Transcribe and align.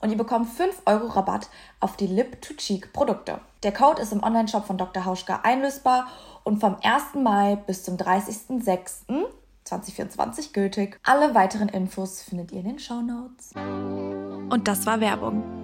und 0.00 0.10
ihr 0.10 0.16
bekommt 0.16 0.48
5 0.48 0.82
Euro 0.86 1.08
Rabatt 1.08 1.48
auf 1.80 1.96
die 1.96 2.06
Lip-to-Cheek-Produkte. 2.06 3.40
Der 3.62 3.72
Code 3.72 4.00
ist 4.02 4.12
im 4.12 4.22
Onlineshop 4.22 4.66
von 4.66 4.78
Dr. 4.78 5.04
Hauschka 5.04 5.40
einlösbar 5.42 6.06
und 6.44 6.60
vom 6.60 6.76
1. 6.82 7.14
Mai 7.14 7.56
bis 7.66 7.82
zum 7.82 7.96
30.06.2024 7.96 10.52
gültig. 10.52 11.00
Alle 11.04 11.34
weiteren 11.34 11.68
Infos 11.68 12.22
findet 12.22 12.52
ihr 12.52 12.60
in 12.60 12.66
den 12.66 12.78
Show 12.78 13.00
Notes. 13.00 13.50
Und 13.56 14.68
das 14.68 14.86
war 14.86 15.00
Werbung. 15.00 15.57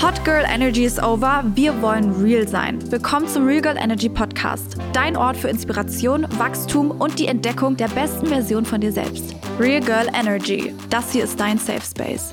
Hot 0.00 0.24
Girl 0.24 0.44
Energy 0.48 0.84
is 0.84 0.96
over. 1.00 1.42
Wir 1.56 1.82
wollen 1.82 2.12
real 2.22 2.46
sein. 2.46 2.78
Willkommen 2.92 3.26
zum 3.26 3.44
Real 3.44 3.60
Girl 3.60 3.76
Energy 3.76 4.08
Podcast. 4.08 4.76
Dein 4.92 5.16
Ort 5.16 5.36
für 5.36 5.48
Inspiration, 5.48 6.24
Wachstum 6.38 6.92
und 6.92 7.18
die 7.18 7.26
Entdeckung 7.26 7.76
der 7.76 7.88
besten 7.88 8.26
Version 8.28 8.64
von 8.64 8.80
dir 8.80 8.92
selbst. 8.92 9.34
Real 9.58 9.80
Girl 9.80 10.06
Energy. 10.14 10.72
Das 10.88 11.10
hier 11.10 11.24
ist 11.24 11.40
dein 11.40 11.58
Safe 11.58 11.82
Space. 11.82 12.32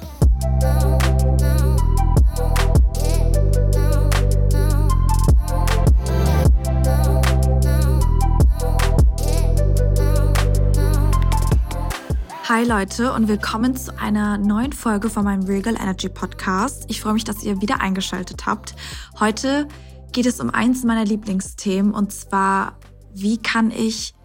Hi 12.56 12.64
Leute 12.64 13.12
und 13.12 13.28
willkommen 13.28 13.76
zu 13.76 14.00
einer 14.00 14.38
neuen 14.38 14.72
Folge 14.72 15.10
von 15.10 15.26
meinem 15.26 15.44
Regal 15.44 15.76
Energy 15.76 16.08
Podcast. 16.08 16.86
Ich 16.88 17.02
freue 17.02 17.12
mich, 17.12 17.26
dass 17.26 17.44
ihr 17.44 17.60
wieder 17.60 17.82
eingeschaltet 17.82 18.46
habt. 18.46 18.76
Heute 19.20 19.68
geht 20.14 20.26
es 20.26 20.40
um 20.40 20.50
eins 20.52 20.86
meiner 20.86 21.04
Lieblingsthemen 21.04 21.94
und 21.94 22.14
zwar, 22.14 22.80
wie 23.14 23.40
kann 23.40 23.72
ich 23.72 24.16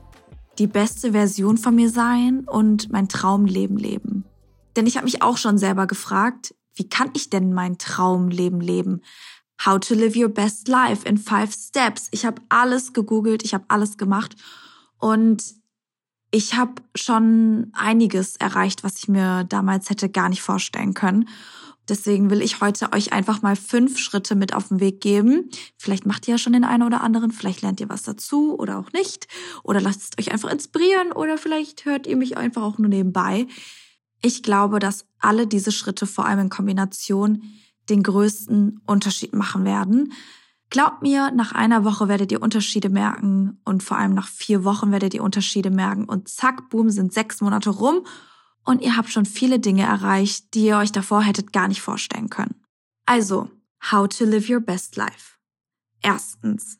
die 0.60 0.68
beste 0.68 1.10
Version 1.10 1.58
von 1.58 1.74
mir 1.74 1.91
sein 1.91 2.44
und 2.46 2.92
mein 2.92 3.08
Traumleben 3.08 3.76
leben? 3.76 4.24
Denn 4.76 4.86
ich 4.86 4.94
habe 4.94 5.06
mich 5.06 5.22
auch 5.22 5.36
schon 5.36 5.58
selber 5.58 5.88
gefragt, 5.88 6.54
wie 6.76 6.88
kann 6.88 7.10
ich 7.14 7.30
denn 7.30 7.52
mein 7.52 7.78
Traumleben 7.78 8.60
leben? 8.60 9.02
How 9.66 9.80
to 9.80 9.94
live 9.94 10.14
your 10.14 10.28
best 10.28 10.68
life 10.68 11.04
in 11.04 11.18
five 11.18 11.52
steps. 11.52 12.06
Ich 12.12 12.24
habe 12.24 12.41
alles 12.48 12.92
gegoogelt, 12.92 13.42
ich 13.42 13.54
habe 13.54 13.64
alles 13.66 13.98
gemacht 13.98 14.36
und 14.98 15.42
ich 16.30 16.54
habe 16.54 16.82
schon 16.94 17.72
einiges 17.72 18.36
erreicht, 18.36 18.84
was 18.84 18.98
ich 18.98 19.08
mir 19.08 19.44
damals 19.44 19.91
hätte 19.91 20.08
gar 20.08 20.28
nicht 20.28 20.42
vorstellen 20.42 20.94
können. 20.94 21.28
Deswegen 21.88 22.30
will 22.30 22.41
ich 22.41 22.60
heute 22.60 22.92
euch 22.92 23.12
einfach 23.12 23.42
mal 23.42 23.56
fünf 23.56 23.98
Schritte 23.98 24.36
mit 24.36 24.54
auf 24.54 24.68
den 24.68 24.78
Weg 24.78 25.00
geben. 25.00 25.50
Vielleicht 25.76 26.06
macht 26.06 26.28
ihr 26.28 26.34
ja 26.34 26.38
schon 26.38 26.52
den 26.52 26.62
einen 26.62 26.84
oder 26.84 27.00
anderen, 27.00 27.32
vielleicht 27.32 27.62
lernt 27.62 27.80
ihr 27.80 27.88
was 27.88 28.04
dazu 28.04 28.56
oder 28.56 28.78
auch 28.78 28.92
nicht. 28.92 29.26
Oder 29.64 29.80
lasst 29.80 30.16
euch 30.20 30.30
einfach 30.30 30.52
inspirieren 30.52 31.10
oder 31.10 31.36
vielleicht 31.36 31.84
hört 31.86 32.06
ihr 32.06 32.16
mich 32.16 32.36
einfach 32.36 32.62
auch 32.62 32.78
nur 32.78 32.88
nebenbei. 32.88 33.48
Ich 34.22 34.44
glaube, 34.44 34.78
dass 34.78 35.06
alle 35.18 35.48
diese 35.48 35.72
Schritte 35.72 36.06
vor 36.06 36.26
allem 36.26 36.41
in 36.41 36.48
Kombination 36.48 37.42
den 37.88 38.04
größten 38.04 38.82
Unterschied 38.86 39.32
machen 39.32 39.64
werden. 39.64 40.12
Glaubt 40.70 41.03
mir, 41.03 41.32
nach 41.32 41.50
einer 41.50 41.84
Woche 41.84 42.06
werdet 42.06 42.31
ihr 42.31 42.41
Unterschiede 42.41 42.88
merken 42.88 43.60
und 43.64 43.82
vor 43.82 43.98
allem 43.98 44.14
nach 44.14 44.28
vier 44.28 44.62
Wochen 44.62 44.92
werdet 44.92 45.14
ihr 45.14 45.22
Unterschiede 45.22 45.70
merken 45.70 46.04
und 46.04 46.28
zack, 46.28 46.70
boom, 46.70 46.91
sind 46.91 47.12
sechs 47.12 47.41
Monate 47.41 47.70
rum 47.70 48.06
und 48.64 48.80
ihr 48.80 48.97
habt 48.97 49.10
schon 49.10 49.26
viele 49.26 49.59
Dinge 49.59 49.82
erreicht, 49.82 50.54
die 50.54 50.66
ihr 50.66 50.78
euch 50.78 50.92
davor 50.92 51.22
hättet 51.22 51.53
gar 51.53 51.66
nicht 51.66 51.82
vorstellen 51.82 52.30
können. 52.30 52.54
Also, 53.04 53.50
how 53.91 54.06
to 54.06 54.25
live 54.25 54.48
your 54.48 54.60
best 54.60 54.94
life. 54.94 55.38
Erstens, 56.03 56.78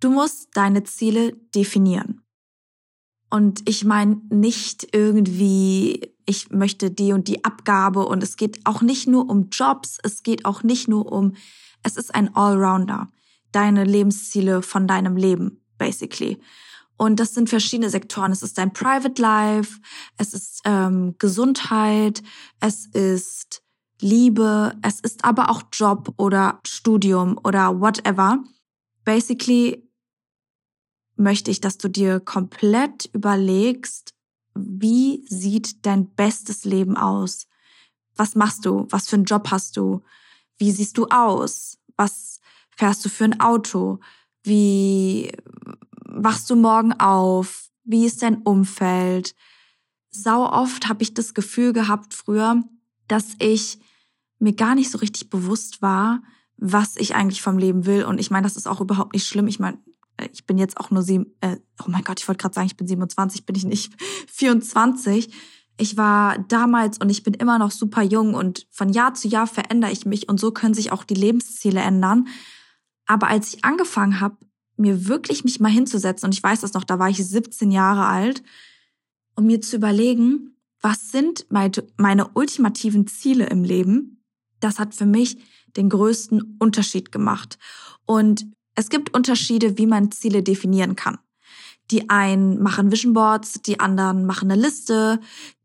du 0.00 0.10
musst 0.10 0.48
deine 0.56 0.82
Ziele 0.82 1.36
definieren. 1.54 2.22
Und 3.30 3.68
ich 3.68 3.84
meine 3.84 4.20
nicht 4.30 4.88
irgendwie, 4.92 6.12
ich 6.26 6.50
möchte 6.50 6.90
die 6.90 7.12
und 7.12 7.28
die 7.28 7.44
Abgabe 7.44 8.06
und 8.06 8.24
es 8.24 8.36
geht 8.36 8.60
auch 8.64 8.82
nicht 8.82 9.06
nur 9.06 9.28
um 9.30 9.50
Jobs, 9.50 9.98
es 10.02 10.24
geht 10.24 10.44
auch 10.44 10.64
nicht 10.64 10.88
nur 10.88 11.12
um 11.12 11.34
es 11.84 11.96
ist 11.96 12.14
ein 12.14 12.34
Allrounder. 12.34 13.08
Deine 13.52 13.84
Lebensziele 13.84 14.62
von 14.62 14.88
deinem 14.88 15.16
Leben, 15.16 15.64
basically. 15.78 16.40
Und 16.96 17.20
das 17.20 17.34
sind 17.34 17.48
verschiedene 17.48 17.90
Sektoren. 17.90 18.32
Es 18.32 18.42
ist 18.42 18.58
dein 18.58 18.72
Private 18.72 19.20
Life, 19.20 19.80
es 20.16 20.34
ist 20.34 20.62
ähm, 20.64 21.14
Gesundheit, 21.18 22.22
es 22.60 22.86
ist 22.86 23.62
Liebe, 24.00 24.76
es 24.82 25.00
ist 25.00 25.24
aber 25.24 25.50
auch 25.50 25.62
Job 25.72 26.14
oder 26.16 26.60
Studium 26.66 27.38
oder 27.42 27.80
whatever. 27.80 28.42
Basically 29.04 29.88
möchte 31.16 31.50
ich, 31.50 31.60
dass 31.60 31.78
du 31.78 31.88
dir 31.88 32.20
komplett 32.20 33.06
überlegst, 33.12 34.14
wie 34.54 35.24
sieht 35.28 35.84
dein 35.84 36.14
bestes 36.14 36.64
Leben 36.64 36.96
aus? 36.96 37.46
Was 38.16 38.36
machst 38.36 38.64
du? 38.64 38.86
Was 38.90 39.08
für 39.08 39.16
einen 39.16 39.24
Job 39.24 39.50
hast 39.50 39.76
du? 39.76 40.02
Wie 40.58 40.70
siehst 40.70 40.98
du 40.98 41.06
aus? 41.06 41.78
Was 41.96 42.40
fährst 42.70 43.04
du 43.04 43.08
für 43.08 43.24
ein 43.24 43.40
Auto? 43.40 44.00
Wie 44.42 45.32
wachst 46.04 46.50
du 46.50 46.56
morgen 46.56 46.92
auf? 46.94 47.70
Wie 47.84 48.06
ist 48.06 48.22
dein 48.22 48.42
Umfeld? 48.42 49.34
Sau 50.10 50.48
oft 50.50 50.88
habe 50.88 51.02
ich 51.02 51.14
das 51.14 51.34
Gefühl 51.34 51.72
gehabt 51.72 52.14
früher, 52.14 52.62
dass 53.08 53.34
ich 53.40 53.78
mir 54.38 54.54
gar 54.54 54.74
nicht 54.74 54.90
so 54.90 54.98
richtig 54.98 55.30
bewusst 55.30 55.82
war, 55.82 56.22
was 56.56 56.96
ich 56.96 57.14
eigentlich 57.14 57.42
vom 57.42 57.58
Leben 57.58 57.86
will. 57.86 58.04
Und 58.04 58.18
ich 58.18 58.30
meine, 58.30 58.44
das 58.44 58.56
ist 58.56 58.68
auch 58.68 58.80
überhaupt 58.80 59.12
nicht 59.12 59.26
schlimm. 59.26 59.48
Ich 59.48 59.58
meine, 59.58 59.78
äh, 60.16 60.28
ich 60.32 60.46
bin 60.46 60.58
jetzt 60.58 60.76
auch 60.78 60.90
nur 60.90 61.02
sieben, 61.02 61.26
äh, 61.40 61.56
oh 61.82 61.88
mein 61.88 62.04
Gott, 62.04 62.20
ich 62.20 62.28
wollte 62.28 62.42
gerade 62.42 62.54
sagen, 62.54 62.66
ich 62.66 62.76
bin 62.76 62.86
27, 62.86 63.46
bin 63.46 63.56
ich 63.56 63.64
nicht 63.64 63.94
24. 64.28 65.32
Ich 65.76 65.96
war 65.96 66.38
damals 66.38 66.98
und 66.98 67.10
ich 67.10 67.22
bin 67.22 67.34
immer 67.34 67.58
noch 67.58 67.70
super 67.70 68.02
jung 68.02 68.34
und 68.34 68.66
von 68.70 68.90
Jahr 68.90 69.14
zu 69.14 69.26
Jahr 69.26 69.46
verändere 69.46 69.90
ich 69.90 70.06
mich 70.06 70.28
und 70.28 70.38
so 70.38 70.52
können 70.52 70.74
sich 70.74 70.92
auch 70.92 71.04
die 71.04 71.14
Lebensziele 71.14 71.80
ändern. 71.80 72.28
Aber 73.06 73.28
als 73.28 73.54
ich 73.54 73.64
angefangen 73.64 74.20
habe, 74.20 74.36
mir 74.76 75.08
wirklich 75.08 75.44
mich 75.44 75.60
mal 75.60 75.70
hinzusetzen, 75.70 76.26
und 76.26 76.34
ich 76.34 76.42
weiß 76.42 76.60
das 76.60 76.72
noch, 76.74 76.84
da 76.84 76.98
war 76.98 77.08
ich 77.08 77.24
17 77.24 77.70
Jahre 77.70 78.06
alt, 78.06 78.42
um 79.36 79.46
mir 79.46 79.60
zu 79.60 79.76
überlegen, 79.76 80.56
was 80.80 81.10
sind 81.10 81.46
meine 81.48 82.28
ultimativen 82.34 83.06
Ziele 83.06 83.46
im 83.46 83.64
Leben, 83.64 84.22
das 84.60 84.78
hat 84.78 84.94
für 84.94 85.06
mich 85.06 85.38
den 85.76 85.88
größten 85.88 86.56
Unterschied 86.58 87.10
gemacht. 87.10 87.58
Und 88.06 88.46
es 88.74 88.90
gibt 88.90 89.14
Unterschiede, 89.14 89.78
wie 89.78 89.86
man 89.86 90.10
Ziele 90.10 90.42
definieren 90.42 90.96
kann. 90.96 91.18
Die 91.94 92.10
einen 92.10 92.60
machen 92.60 92.90
Vision 92.90 93.12
Boards, 93.12 93.62
die 93.62 93.78
anderen 93.78 94.26
machen 94.26 94.50
eine 94.50 94.60
Liste, 94.60 95.20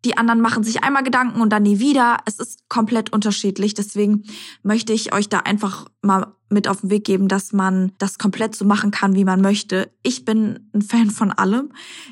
die 0.05 0.15
anderen 0.15 0.41
machen 0.41 0.63
sich 0.63 0.83
einmal 0.83 1.01
Gedanken 1.01 1.41
und 1.41 1.49
dann 1.49 1.63
nie 1.63 1.79
wieder. 1.79 2.17
Es 2.27 2.37
ist 2.37 2.69
komplett 2.69 3.11
unterschiedlich. 3.11 3.73
Deswegen 3.73 4.25
möchte 4.61 4.93
ich 4.93 5.11
euch 5.11 5.27
da 5.27 5.39
einfach 5.39 5.87
mal 6.03 6.27
mit 6.47 6.67
auf 6.67 6.81
den 6.81 6.91
Weg 6.91 7.03
geben, 7.05 7.29
dass 7.29 7.51
man 7.51 7.93
das 7.97 8.19
komplett 8.19 8.55
so 8.55 8.63
machen 8.63 8.91
kann, 8.91 9.15
wie 9.15 9.25
man 9.25 9.41
möchte. 9.41 9.91
Ich 10.03 10.23
bin 10.23 10.69
ein 10.71 10.83
Fan 10.83 11.09
von 11.09 11.31
allem. 11.31 11.71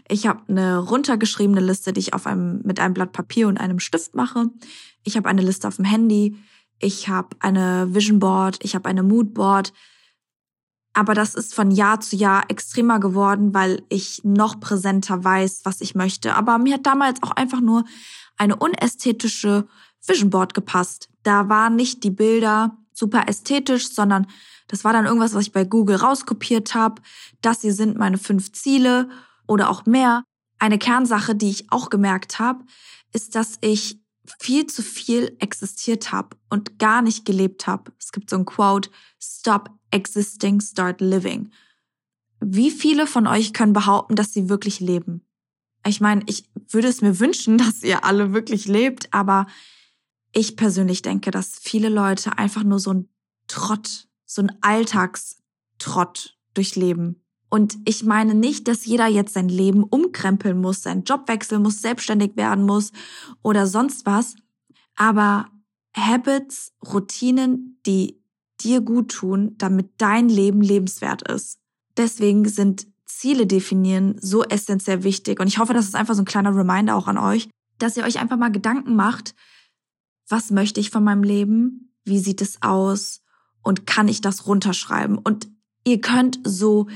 Ich 0.10 0.26
habe 0.26 0.42
eine 0.48 0.80
runtergeschriebene 0.80 1.62
Liste, 1.62 1.94
die 1.94 2.00
ich 2.00 2.16
auf 2.16 2.26
einem 2.26 2.62
mit 2.64 2.80
einem 2.80 2.96
Blatt 2.96 3.12
Papier 3.12 3.48
und 3.48 3.60
einem 3.60 3.78
Stift 3.78 4.16
mache. 4.16 4.50
Ich 5.04 5.16
habe 5.16 5.30
eine 5.30 5.44
Liste 5.44 5.68
auf 5.68 5.76
dem 5.76 5.86
Handy. 5.86 6.38
Ich 6.80 7.08
habe 7.08 7.38
eine 7.40 7.94
Vision 7.94 8.18
Board. 8.18 8.58
Ich 8.64 8.74
habe 8.74 8.90
eine 8.90 9.04
Mood 9.04 9.36
Board. 9.36 9.74
Aber 10.98 11.14
das 11.14 11.36
ist 11.36 11.54
von 11.54 11.70
Jahr 11.70 12.00
zu 12.00 12.16
Jahr 12.16 12.50
extremer 12.50 13.00
geworden, 13.00 13.54
weil 13.54 13.84
ich 13.88 14.22
noch 14.24 14.60
präsenter 14.60 15.24
weiß, 15.24 15.62
was 15.64 15.80
ich 15.80 15.94
möchte. 15.94 16.34
Aber 16.34 16.58
mir 16.58 16.74
hat 16.74 16.88
damals 16.88 17.22
auch 17.22 17.30
einfach 17.30 17.62
nur 17.62 17.86
eine 18.36 18.56
unästhetische 18.56 19.68
Vision 20.04 20.32
Board 20.32 20.56
gepasst. 20.56 21.08
Da 21.22 21.50
waren 21.50 21.76
nicht 21.76 22.04
die 22.04 22.10
Bilder 22.10 22.76
super 22.94 23.28
ästhetisch, 23.28 23.92
sondern 23.92 24.26
das 24.70 24.84
war 24.84 24.92
dann 24.92 25.06
irgendwas, 25.06 25.36
was 25.36 25.44
ich 25.44 25.52
bei 25.52 25.66
Google 25.66 25.98
rauskopiert 25.98 26.74
habe. 26.74 27.00
Das 27.44 27.62
hier 27.62 27.76
sind 27.76 28.00
meine 28.00 28.18
fünf 28.18 28.52
Ziele 28.54 29.08
oder 29.46 29.70
auch 29.70 29.86
mehr. 29.86 30.24
Eine 30.58 30.80
Kernsache, 30.80 31.36
die 31.36 31.52
ich 31.52 31.72
auch 31.72 31.92
gemerkt 31.92 32.40
habe, 32.40 32.64
ist, 33.14 33.36
dass 33.36 33.60
ich 33.62 34.00
viel 34.40 34.68
zu 34.68 34.82
viel 34.84 35.36
existiert 35.40 36.12
habe 36.12 36.38
und 36.50 36.80
gar 36.80 37.02
nicht 37.02 37.26
gelebt 37.26 37.68
habe. 37.68 37.92
Es 38.00 38.12
gibt 38.12 38.30
so 38.30 38.38
ein 38.38 38.46
Quote, 38.46 38.90
Stop 39.20 39.70
existing, 39.92 40.62
start 40.62 41.02
living. 41.02 41.52
Wie 42.40 42.72
viele 42.72 43.08
von 43.08 43.28
euch 43.28 43.54
können 43.54 43.74
behaupten, 43.74 44.16
dass 44.16 44.34
sie 44.34 44.50
wirklich 44.50 44.80
leben? 44.80 45.26
Ich 45.86 46.02
meine, 46.02 46.24
ich 46.28 46.50
würde 46.70 46.88
es 46.88 47.02
mir 47.02 47.20
wünschen, 47.20 47.58
dass 47.58 47.84
ihr 47.84 48.04
alle 48.04 48.34
wirklich 48.34 48.68
lebt, 48.68 49.14
aber 49.14 49.48
ich 50.34 50.56
persönlich 50.56 51.02
denke, 51.02 51.32
dass 51.32 51.58
viele 51.60 51.90
Leute 51.90 52.38
einfach 52.38 52.64
nur 52.64 52.80
so 52.80 52.94
ein 52.94 53.10
Trott, 53.48 54.08
so 54.26 54.42
ein 54.42 54.58
Alltagstrott 54.62 56.38
durchleben. 56.54 57.24
Und 57.50 57.78
ich 57.86 58.04
meine 58.04 58.36
nicht, 58.36 58.68
dass 58.68 58.86
jeder 58.86 59.08
jetzt 59.08 59.34
sein 59.34 59.50
Leben 59.50 59.84
umkrempeln 59.84 60.60
muss, 60.60 60.84
seinen 60.84 61.04
Job 61.04 61.28
wechseln 61.28 61.64
muss, 61.64 61.82
selbstständig 61.82 62.36
werden 62.36 62.66
muss 62.66 62.92
oder 63.42 63.68
sonst 63.68 64.06
was. 64.06 64.36
Aber 64.96 65.48
Habits, 65.96 66.74
Routinen, 66.86 67.80
die 67.86 68.22
dir 68.60 68.82
gut 68.82 69.12
tun, 69.12 69.56
damit 69.58 69.92
dein 69.98 70.30
Leben 70.30 70.62
lebenswert 70.62 71.30
ist. 71.30 71.60
Deswegen 71.96 72.48
sind 72.48 72.88
Ziele 73.06 73.48
definieren 73.48 74.16
so 74.22 74.44
essentiell 74.44 75.04
wichtig. 75.04 75.40
Und 75.40 75.48
ich 75.48 75.58
hoffe, 75.58 75.74
das 75.74 75.86
ist 75.86 75.96
einfach 75.96 76.16
so 76.16 76.22
ein 76.22 76.26
kleiner 76.26 76.56
Reminder 76.56 76.96
auch 76.96 77.08
an 77.08 77.18
euch, 77.18 77.50
dass 77.80 77.98
ihr 77.98 78.04
euch 78.04 78.20
einfach 78.20 78.38
mal 78.38 78.52
Gedanken 78.52 78.96
macht, 78.96 79.34
was 80.28 80.52
möchte 80.52 80.80
ich 80.80 80.90
von 80.90 81.04
meinem 81.04 81.24
Leben? 81.24 81.94
Wie 82.04 82.20
sieht 82.20 82.42
es 82.42 82.62
aus? 82.62 83.22
Und 83.64 83.86
kann 83.86 84.08
ich 84.08 84.22
das 84.22 84.46
runterschreiben? 84.46 85.18
Und 85.18 85.50
ihr 85.84 86.02
könnt 86.02 86.40
so 86.44 86.88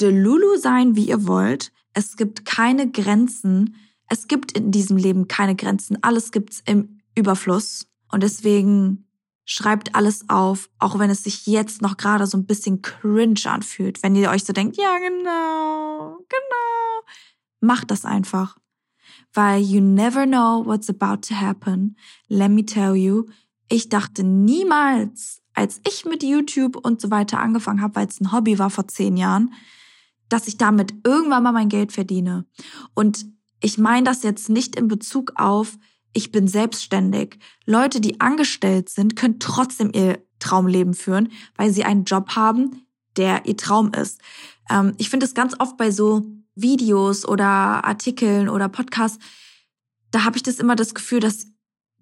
Delulu 0.00 0.56
sein, 0.56 0.96
wie 0.96 1.08
ihr 1.08 1.26
wollt. 1.26 1.72
Es 1.92 2.16
gibt 2.16 2.44
keine 2.44 2.90
Grenzen. 2.90 3.76
Es 4.08 4.28
gibt 4.28 4.52
in 4.52 4.70
diesem 4.70 4.96
Leben 4.96 5.28
keine 5.28 5.56
Grenzen. 5.56 6.02
Alles 6.02 6.30
gibt's 6.30 6.62
im 6.66 7.00
Überfluss. 7.14 7.86
Und 8.10 8.22
deswegen 8.22 9.06
schreibt 9.44 9.94
alles 9.94 10.28
auf, 10.28 10.70
auch 10.78 10.98
wenn 10.98 11.10
es 11.10 11.24
sich 11.24 11.46
jetzt 11.46 11.82
noch 11.82 11.96
gerade 11.96 12.26
so 12.26 12.38
ein 12.38 12.46
bisschen 12.46 12.82
cringe 12.82 13.40
anfühlt. 13.46 14.02
Wenn 14.02 14.14
ihr 14.14 14.30
euch 14.30 14.44
so 14.44 14.52
denkt, 14.52 14.76
ja, 14.76 14.98
genau, 14.98 16.18
genau. 16.28 17.06
Macht 17.60 17.90
das 17.90 18.04
einfach. 18.04 18.56
Weil 19.34 19.60
you 19.60 19.80
never 19.80 20.26
know 20.26 20.64
what's 20.64 20.88
about 20.88 21.22
to 21.28 21.34
happen. 21.34 21.96
Let 22.28 22.50
me 22.50 22.64
tell 22.64 22.94
you, 22.94 23.26
ich 23.68 23.88
dachte 23.88 24.24
niemals, 24.24 25.42
als 25.54 25.80
ich 25.86 26.04
mit 26.04 26.22
YouTube 26.22 26.76
und 26.76 27.00
so 27.00 27.10
weiter 27.10 27.40
angefangen 27.40 27.80
habe, 27.80 27.96
weil 27.96 28.06
es 28.06 28.20
ein 28.20 28.32
Hobby 28.32 28.58
war 28.58 28.70
vor 28.70 28.88
zehn 28.88 29.16
Jahren, 29.16 29.52
dass 30.30 30.48
ich 30.48 30.56
damit 30.56 30.94
irgendwann 31.04 31.42
mal 31.42 31.52
mein 31.52 31.68
Geld 31.68 31.92
verdiene. 31.92 32.46
Und 32.94 33.26
ich 33.60 33.76
meine 33.76 34.04
das 34.04 34.22
jetzt 34.22 34.48
nicht 34.48 34.76
in 34.76 34.88
Bezug 34.88 35.32
auf, 35.36 35.76
ich 36.12 36.32
bin 36.32 36.48
selbstständig. 36.48 37.38
Leute, 37.66 38.00
die 38.00 38.20
angestellt 38.20 38.88
sind, 38.88 39.14
können 39.14 39.38
trotzdem 39.38 39.90
ihr 39.92 40.18
Traumleben 40.38 40.94
führen, 40.94 41.30
weil 41.56 41.70
sie 41.70 41.84
einen 41.84 42.04
Job 42.04 42.30
haben, 42.30 42.86
der 43.16 43.46
ihr 43.46 43.56
Traum 43.56 43.92
ist. 43.92 44.20
Ähm, 44.70 44.94
ich 44.96 45.10
finde 45.10 45.26
es 45.26 45.34
ganz 45.34 45.54
oft 45.58 45.76
bei 45.76 45.90
so 45.90 46.24
Videos 46.54 47.26
oder 47.26 47.46
Artikeln 47.84 48.48
oder 48.48 48.68
Podcasts, 48.68 49.18
da 50.10 50.24
habe 50.24 50.36
ich 50.36 50.42
das 50.42 50.58
immer 50.58 50.74
das 50.76 50.94
Gefühl, 50.94 51.20
dass 51.20 51.46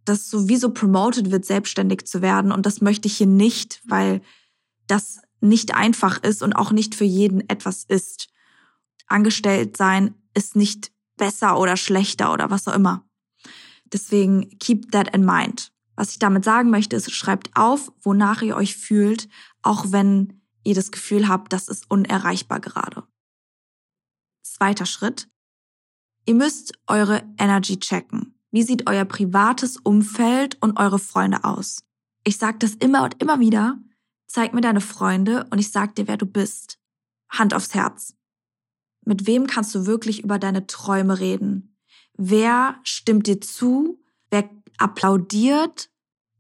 das 0.05 0.31
sowieso 0.31 0.71
promoted 0.71 1.31
wird, 1.31 1.45
selbstständig 1.45 2.07
zu 2.07 2.23
werden. 2.23 2.53
Und 2.53 2.65
das 2.65 2.81
möchte 2.81 3.09
ich 3.09 3.19
hier 3.19 3.27
nicht, 3.27 3.83
weil 3.85 4.23
das 4.87 5.21
nicht 5.41 5.75
einfach 5.75 6.23
ist 6.23 6.43
und 6.43 6.55
auch 6.55 6.73
nicht 6.73 6.95
für 6.95 7.05
jeden 7.05 7.49
etwas 7.49 7.85
ist. 7.85 8.29
Angestellt 9.07 9.77
sein 9.77 10.15
ist 10.35 10.57
nicht 10.57 10.93
besser 11.17 11.59
oder 11.59 11.77
schlechter 11.77 12.33
oder 12.33 12.51
was 12.51 12.69
auch 12.69 12.75
immer. 12.75 13.05
Deswegen 13.93 14.59
keep 14.59 14.93
that 14.93 15.15
in 15.15 15.25
mind. 15.25 15.73
Was 15.97 16.13
ich 16.13 16.19
damit 16.19 16.45
sagen 16.45 16.71
möchte, 16.71 16.97
ist, 16.97 17.11
schreibt 17.11 17.51
auf, 17.57 17.93
wonach 18.03 18.43
ihr 18.43 18.57
euch 18.57 18.77
fühlt, 18.77 19.29
auch 19.63 19.87
wenn 19.91 20.41
ihr 20.63 20.75
das 20.75 20.93
Gefühl 20.93 21.29
habt, 21.29 21.53
das 21.53 21.69
ist 21.69 21.91
unerreichbar 21.91 22.61
gerade. 22.61 23.05
Zweiter 24.43 24.87
Schritt. 24.87 25.29
Ihr 26.27 26.35
müsst 26.35 26.79
eure 26.87 27.23
Energy 27.39 27.81
checken. 27.81 28.39
Wie 28.51 28.63
sieht 28.63 28.89
euer 28.89 29.05
privates 29.05 29.77
Umfeld 29.79 30.57
und 30.61 30.79
eure 30.79 30.99
Freunde 30.99 31.45
aus? 31.45 31.85
Ich 32.25 32.39
sage 32.39 32.59
das 32.59 32.75
immer 32.75 33.03
und 33.05 33.21
immer 33.23 33.41
wieder. 33.41 33.79
Zeig 34.29 34.53
mir 34.53 34.61
deine 34.61 34.83
Freunde 34.83 35.47
und 35.51 35.59
ich 35.59 35.73
sag 35.73 35.95
dir, 35.95 36.07
wer 36.07 36.19
du 36.19 36.27
bist. 36.27 36.79
Hand 37.31 37.55
aufs 37.55 37.75
Herz. 37.75 38.15
Mit 39.05 39.27
wem 39.27 39.47
kannst 39.47 39.75
du 39.75 39.87
wirklich 39.87 40.23
über 40.23 40.39
deine 40.39 40.67
Träume 40.67 41.19
reden? 41.19 41.79
Wer 42.13 42.79
stimmt 42.83 43.27
dir 43.27 43.41
zu? 43.41 44.03
Wer 44.31 44.51
applaudiert 44.77 45.91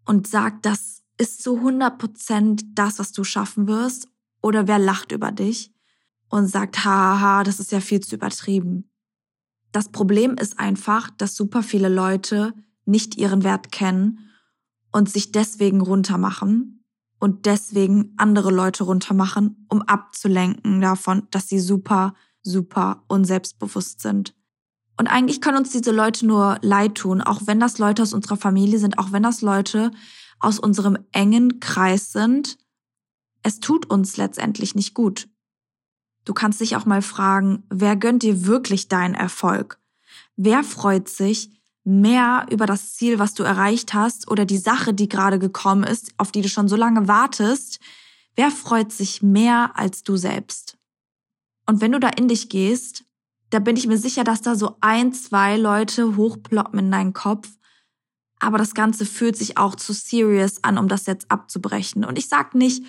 und 0.04 0.28
sagt, 0.28 0.66
das 0.66 1.02
ist 1.16 1.42
zu 1.42 1.56
100 1.56 1.98
Prozent 1.98 2.62
das, 2.74 2.98
was 2.98 3.12
du 3.12 3.24
schaffen 3.24 3.66
wirst? 3.66 4.08
Oder 4.42 4.68
wer 4.68 4.78
lacht 4.78 5.10
über 5.10 5.32
dich 5.32 5.72
und 6.28 6.46
sagt, 6.46 6.84
haha, 6.84 7.42
das 7.42 7.58
ist 7.58 7.72
ja 7.72 7.80
viel 7.80 8.00
zu 8.00 8.16
übertrieben? 8.16 8.90
Das 9.72 9.88
Problem 9.88 10.34
ist 10.34 10.58
einfach, 10.58 11.08
dass 11.10 11.34
super 11.34 11.62
viele 11.62 11.88
Leute 11.88 12.52
nicht 12.84 13.16
ihren 13.16 13.44
Wert 13.44 13.72
kennen 13.72 14.30
und 14.92 15.10
sich 15.10 15.32
deswegen 15.32 15.80
runtermachen 15.80 16.77
und 17.18 17.46
deswegen 17.46 18.14
andere 18.16 18.50
Leute 18.50 18.84
runtermachen, 18.84 19.66
um 19.68 19.82
abzulenken 19.82 20.80
davon, 20.80 21.26
dass 21.30 21.48
sie 21.48 21.60
super, 21.60 22.14
super 22.42 23.04
unselbstbewusst 23.08 24.00
sind. 24.00 24.34
Und 24.96 25.06
eigentlich 25.06 25.40
können 25.40 25.58
uns 25.58 25.70
diese 25.70 25.92
Leute 25.92 26.26
nur 26.26 26.58
leid 26.60 26.96
tun, 26.96 27.20
auch 27.20 27.42
wenn 27.44 27.60
das 27.60 27.78
Leute 27.78 28.02
aus 28.02 28.12
unserer 28.12 28.36
Familie 28.36 28.78
sind, 28.78 28.98
auch 28.98 29.12
wenn 29.12 29.22
das 29.22 29.42
Leute 29.42 29.90
aus 30.40 30.58
unserem 30.58 30.98
engen 31.12 31.60
Kreis 31.60 32.12
sind. 32.12 32.58
Es 33.42 33.60
tut 33.60 33.88
uns 33.90 34.16
letztendlich 34.16 34.74
nicht 34.74 34.94
gut. 34.94 35.28
Du 36.24 36.34
kannst 36.34 36.60
dich 36.60 36.76
auch 36.76 36.84
mal 36.84 37.02
fragen, 37.02 37.64
wer 37.70 37.96
gönnt 37.96 38.22
dir 38.22 38.46
wirklich 38.46 38.88
deinen 38.88 39.14
Erfolg? 39.14 39.80
Wer 40.36 40.62
freut 40.62 41.08
sich, 41.08 41.57
mehr 41.88 42.46
über 42.50 42.66
das 42.66 42.94
Ziel, 42.94 43.18
was 43.18 43.32
du 43.32 43.42
erreicht 43.42 43.94
hast 43.94 44.30
oder 44.30 44.44
die 44.44 44.58
Sache, 44.58 44.92
die 44.92 45.08
gerade 45.08 45.38
gekommen 45.38 45.84
ist, 45.84 46.12
auf 46.18 46.30
die 46.30 46.42
du 46.42 46.48
schon 46.48 46.68
so 46.68 46.76
lange 46.76 47.08
wartest, 47.08 47.80
wer 48.36 48.50
freut 48.50 48.92
sich 48.92 49.22
mehr 49.22 49.72
als 49.74 50.02
du 50.02 50.16
selbst? 50.16 50.76
Und 51.66 51.80
wenn 51.80 51.92
du 51.92 51.98
da 51.98 52.08
in 52.10 52.28
dich 52.28 52.50
gehst, 52.50 53.04
da 53.50 53.58
bin 53.58 53.76
ich 53.76 53.86
mir 53.86 53.96
sicher, 53.96 54.22
dass 54.22 54.42
da 54.42 54.54
so 54.54 54.76
ein, 54.82 55.14
zwei 55.14 55.56
Leute 55.56 56.16
hochploppen 56.16 56.78
in 56.78 56.90
deinen 56.90 57.14
Kopf. 57.14 57.48
Aber 58.38 58.58
das 58.58 58.74
Ganze 58.74 59.06
fühlt 59.06 59.36
sich 59.36 59.56
auch 59.56 59.74
zu 59.74 59.94
serious 59.94 60.62
an, 60.62 60.76
um 60.76 60.88
das 60.88 61.06
jetzt 61.06 61.30
abzubrechen. 61.30 62.04
Und 62.04 62.18
ich 62.18 62.28
sag 62.28 62.54
nicht, 62.54 62.84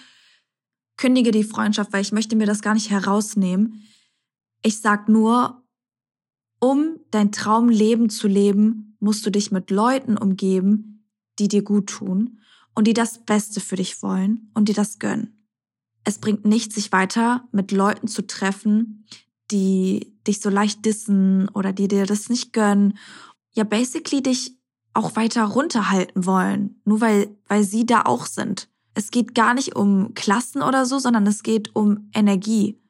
kündige 0.98 1.32
die 1.32 1.46
Freundschaft, 1.46 1.94
weil 1.94 2.02
ich 2.02 2.12
möchte 2.12 2.36
mir 2.36 2.46
das 2.46 2.62
gar 2.62 2.74
nicht 2.74 2.90
herausnehmen. 2.90 3.88
Ich 4.62 4.82
sag 4.82 5.08
nur, 5.08 5.64
um 6.60 6.98
dein 7.12 7.32
Traumleben 7.32 8.10
zu 8.10 8.28
leben, 8.28 8.89
musst 9.00 9.26
du 9.26 9.30
dich 9.30 9.52
mit 9.52 9.72
Leuten 9.72 10.18
umgeben, 10.18 11.06
die 11.40 11.48
dir 11.48 11.64
gut 11.64 11.88
tun 11.88 12.40
und 12.76 12.86
die 12.86 12.94
das 12.94 13.24
Beste 13.26 13.60
für 13.60 13.76
dich 13.76 14.02
wollen 14.02 14.52
und 14.54 14.70
dir 14.70 14.76
das 14.76 15.00
gönnen. 15.00 15.48
Es 16.04 16.20
bringt 16.20 16.46
nichts, 16.46 16.76
sich 16.76 16.92
weiter 16.92 17.48
mit 17.52 17.72
Leuten 17.72 18.08
zu 18.08 18.26
treffen, 18.26 19.06
die 19.52 20.16
dich 20.28 20.40
so 20.42 20.50
leicht 20.50 20.86
dissen 20.86 21.50
oder 21.50 21.74
die 21.74 21.88
dir 21.88 22.06
das 22.06 22.30
nicht 22.30 22.54
gönnen. 22.54 22.98
Ja, 23.52 23.64
basically 23.64 24.22
dich 24.22 24.58
auch 24.94 25.16
weiter 25.16 25.44
runterhalten 25.44 26.26
wollen, 26.26 26.82
nur 26.86 27.02
weil, 27.02 27.36
weil 27.48 27.64
sie 27.64 27.86
da 27.86 28.04
auch 28.04 28.26
sind. 28.26 28.70
Es 28.94 29.12
geht 29.12 29.36
gar 29.36 29.54
nicht 29.54 29.76
um 29.76 30.14
Klassen 30.14 30.62
oder 30.62 30.86
so, 30.86 31.00
sondern 31.00 31.26
es 31.28 31.44
geht 31.44 31.76
um 31.76 32.10
Energie. 32.14 32.82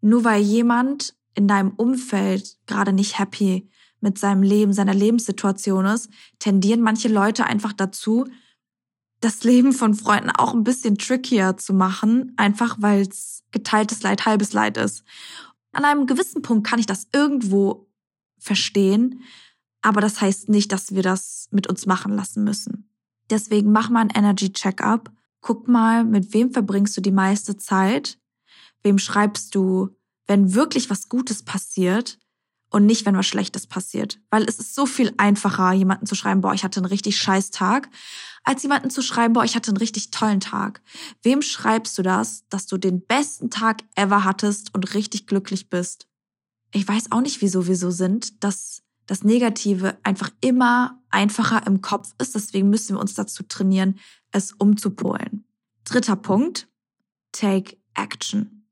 Nur 0.00 0.24
weil 0.24 0.42
jemand 0.42 1.16
in 1.34 1.48
deinem 1.48 1.70
Umfeld 1.70 2.58
gerade 2.66 2.92
nicht 2.92 3.18
happy 3.18 3.68
mit 4.00 4.18
seinem 4.18 4.42
Leben, 4.42 4.72
seiner 4.72 4.94
Lebenssituation 4.94 5.86
ist, 5.86 6.10
tendieren 6.38 6.80
manche 6.80 7.08
Leute 7.08 7.44
einfach 7.44 7.72
dazu, 7.72 8.26
das 9.20 9.44
Leben 9.44 9.72
von 9.72 9.94
Freunden 9.94 10.30
auch 10.30 10.54
ein 10.54 10.64
bisschen 10.64 10.98
trickier 10.98 11.56
zu 11.56 11.72
machen, 11.72 12.32
einfach 12.36 12.76
weil 12.80 13.02
es 13.02 13.44
geteiltes 13.50 14.02
Leid, 14.02 14.26
halbes 14.26 14.52
Leid 14.52 14.76
ist. 14.76 15.04
An 15.72 15.84
einem 15.84 16.06
gewissen 16.06 16.42
Punkt 16.42 16.66
kann 16.66 16.78
ich 16.78 16.86
das 16.86 17.08
irgendwo 17.12 17.88
verstehen, 18.38 19.22
aber 19.82 20.00
das 20.00 20.20
heißt 20.20 20.48
nicht, 20.48 20.72
dass 20.72 20.94
wir 20.94 21.02
das 21.02 21.48
mit 21.50 21.66
uns 21.66 21.86
machen 21.86 22.14
lassen 22.14 22.44
müssen. 22.44 22.90
Deswegen 23.30 23.72
mach 23.72 23.88
mal 23.88 24.00
ein 24.00 24.10
Energy 24.10 24.52
Check-up. 24.52 25.12
Guck 25.40 25.68
mal, 25.68 26.04
mit 26.04 26.32
wem 26.34 26.52
verbringst 26.52 26.96
du 26.96 27.00
die 27.00 27.12
meiste 27.12 27.56
Zeit? 27.56 28.18
Wem 28.82 28.98
schreibst 28.98 29.54
du, 29.54 29.90
wenn 30.26 30.54
wirklich 30.54 30.90
was 30.90 31.08
Gutes 31.08 31.42
passiert? 31.42 32.18
Und 32.70 32.86
nicht, 32.86 33.06
wenn 33.06 33.16
was 33.16 33.26
Schlechtes 33.26 33.66
passiert. 33.66 34.18
Weil 34.30 34.44
es 34.44 34.58
ist 34.58 34.74
so 34.74 34.86
viel 34.86 35.12
einfacher, 35.16 35.72
jemanden 35.72 36.06
zu 36.06 36.14
schreiben, 36.14 36.40
boah, 36.40 36.54
ich 36.54 36.64
hatte 36.64 36.80
einen 36.80 36.86
richtig 36.86 37.18
scheiß 37.18 37.50
Tag, 37.50 37.88
als 38.44 38.62
jemanden 38.62 38.90
zu 38.90 39.02
schreiben, 39.02 39.34
boah, 39.34 39.44
ich 39.44 39.56
hatte 39.56 39.70
einen 39.70 39.78
richtig 39.78 40.10
tollen 40.10 40.40
Tag. 40.40 40.82
Wem 41.22 41.42
schreibst 41.42 41.96
du 41.98 42.02
das, 42.02 42.44
dass 42.48 42.66
du 42.66 42.76
den 42.76 43.04
besten 43.04 43.50
Tag 43.50 43.82
ever 43.94 44.24
hattest 44.24 44.74
und 44.74 44.94
richtig 44.94 45.26
glücklich 45.26 45.68
bist? 45.68 46.06
Ich 46.72 46.86
weiß 46.86 47.12
auch 47.12 47.20
nicht, 47.20 47.42
wieso 47.42 47.66
wir 47.66 47.76
so 47.76 47.90
sind, 47.90 48.42
dass 48.44 48.82
das 49.06 49.22
Negative 49.22 49.98
einfach 50.02 50.30
immer 50.40 51.00
einfacher 51.10 51.66
im 51.66 51.80
Kopf 51.80 52.12
ist. 52.18 52.34
Deswegen 52.34 52.70
müssen 52.70 52.96
wir 52.96 53.00
uns 53.00 53.14
dazu 53.14 53.42
trainieren, 53.44 53.98
es 54.32 54.52
umzupolen. 54.52 55.44
Dritter 55.84 56.16
Punkt. 56.16 56.68
Take 57.32 57.76
action. 57.94 58.68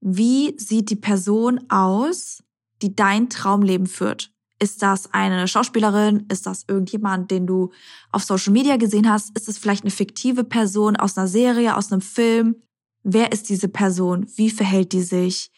Wie 0.00 0.58
sieht 0.58 0.90
die 0.90 0.96
Person 0.96 1.70
aus, 1.70 2.42
die 2.82 2.94
dein 2.94 3.28
Traumleben 3.28 3.86
führt. 3.86 4.32
Ist 4.58 4.82
das 4.82 5.12
eine 5.12 5.48
Schauspielerin? 5.48 6.26
Ist 6.30 6.46
das 6.46 6.64
irgendjemand, 6.66 7.30
den 7.30 7.46
du 7.46 7.72
auf 8.10 8.24
Social 8.24 8.52
Media 8.52 8.76
gesehen 8.76 9.10
hast? 9.10 9.36
Ist 9.36 9.48
es 9.48 9.58
vielleicht 9.58 9.84
eine 9.84 9.90
fiktive 9.90 10.44
Person 10.44 10.96
aus 10.96 11.18
einer 11.18 11.28
Serie, 11.28 11.76
aus 11.76 11.92
einem 11.92 12.00
Film? 12.00 12.56
Wer 13.02 13.32
ist 13.32 13.50
diese 13.50 13.68
Person? 13.68 14.26
Wie 14.36 14.50
verhält 14.50 14.92
die 14.92 15.02
sich? 15.02 15.50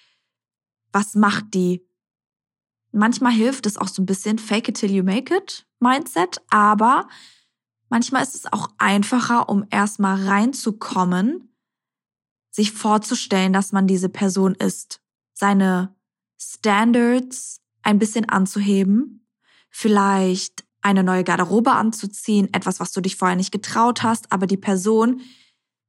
Was 0.93 1.15
macht 1.15 1.55
die? 1.55 1.87
Manchmal 2.91 3.33
hilft 3.33 3.67
es 3.67 3.77
auch 3.77 3.89
so 3.89 4.03
ein 4.03 4.07
bisschen 4.07 4.39
Fake 4.39 4.69
it 4.69 4.79
till 4.79 4.91
you 4.91 5.05
make 5.05 5.35
it 5.35 5.67
Mindset, 5.79 6.41
aber 6.51 7.07
manchmal 7.89 8.23
ist 8.23 8.35
es 8.35 8.53
auch 8.53 8.71
einfacher, 8.79 9.49
um 9.49 9.65
erstmal 9.71 10.27
reinzukommen, 10.27 11.55
sich 12.51 12.73
vorzustellen, 12.73 13.53
dass 13.53 13.73
man 13.73 13.87
diese 13.87 14.09
Person 14.09 14.55
ist. 14.55 15.01
Seine 15.35 15.95
Standards 16.39 17.61
ein 17.83 17.99
bisschen 17.99 18.29
anzuheben, 18.29 19.27
vielleicht 19.71 20.65
eine 20.81 21.03
neue 21.03 21.25
Garderobe 21.25 21.73
anzuziehen, 21.73 22.49
etwas, 22.53 22.81
was 22.81 22.93
du 22.93 23.01
dich 23.01 23.17
vorher 23.17 23.37
nicht 23.37 23.53
getraut 23.53 24.03
hast, 24.03 24.33
aber 24.33 24.47
die 24.47 24.57
Person, 24.57 25.21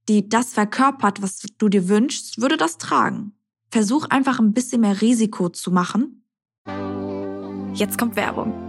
die 0.07 0.27
das 0.27 0.53
verkörpert, 0.53 1.21
was 1.21 1.39
du 1.57 1.69
dir 1.69 1.87
wünschst, 1.87 2.41
würde 2.41 2.57
das 2.57 2.77
tragen. 2.77 3.33
Versuch 3.71 4.05
einfach 4.09 4.39
ein 4.39 4.53
bisschen 4.53 4.81
mehr 4.81 4.99
Risiko 5.01 5.49
zu 5.49 5.71
machen. 5.71 6.25
Jetzt 7.73 7.97
kommt 7.97 8.15
Werbung. 8.15 8.68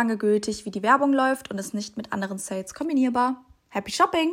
lange 0.00 0.16
gültig, 0.16 0.64
wie 0.64 0.70
die 0.70 0.82
Werbung 0.82 1.12
läuft 1.12 1.50
und 1.50 1.58
ist 1.58 1.74
nicht 1.74 1.98
mit 1.98 2.14
anderen 2.14 2.38
Sales 2.38 2.72
kombinierbar. 2.72 3.44
Happy 3.68 3.92
Shopping! 3.92 4.30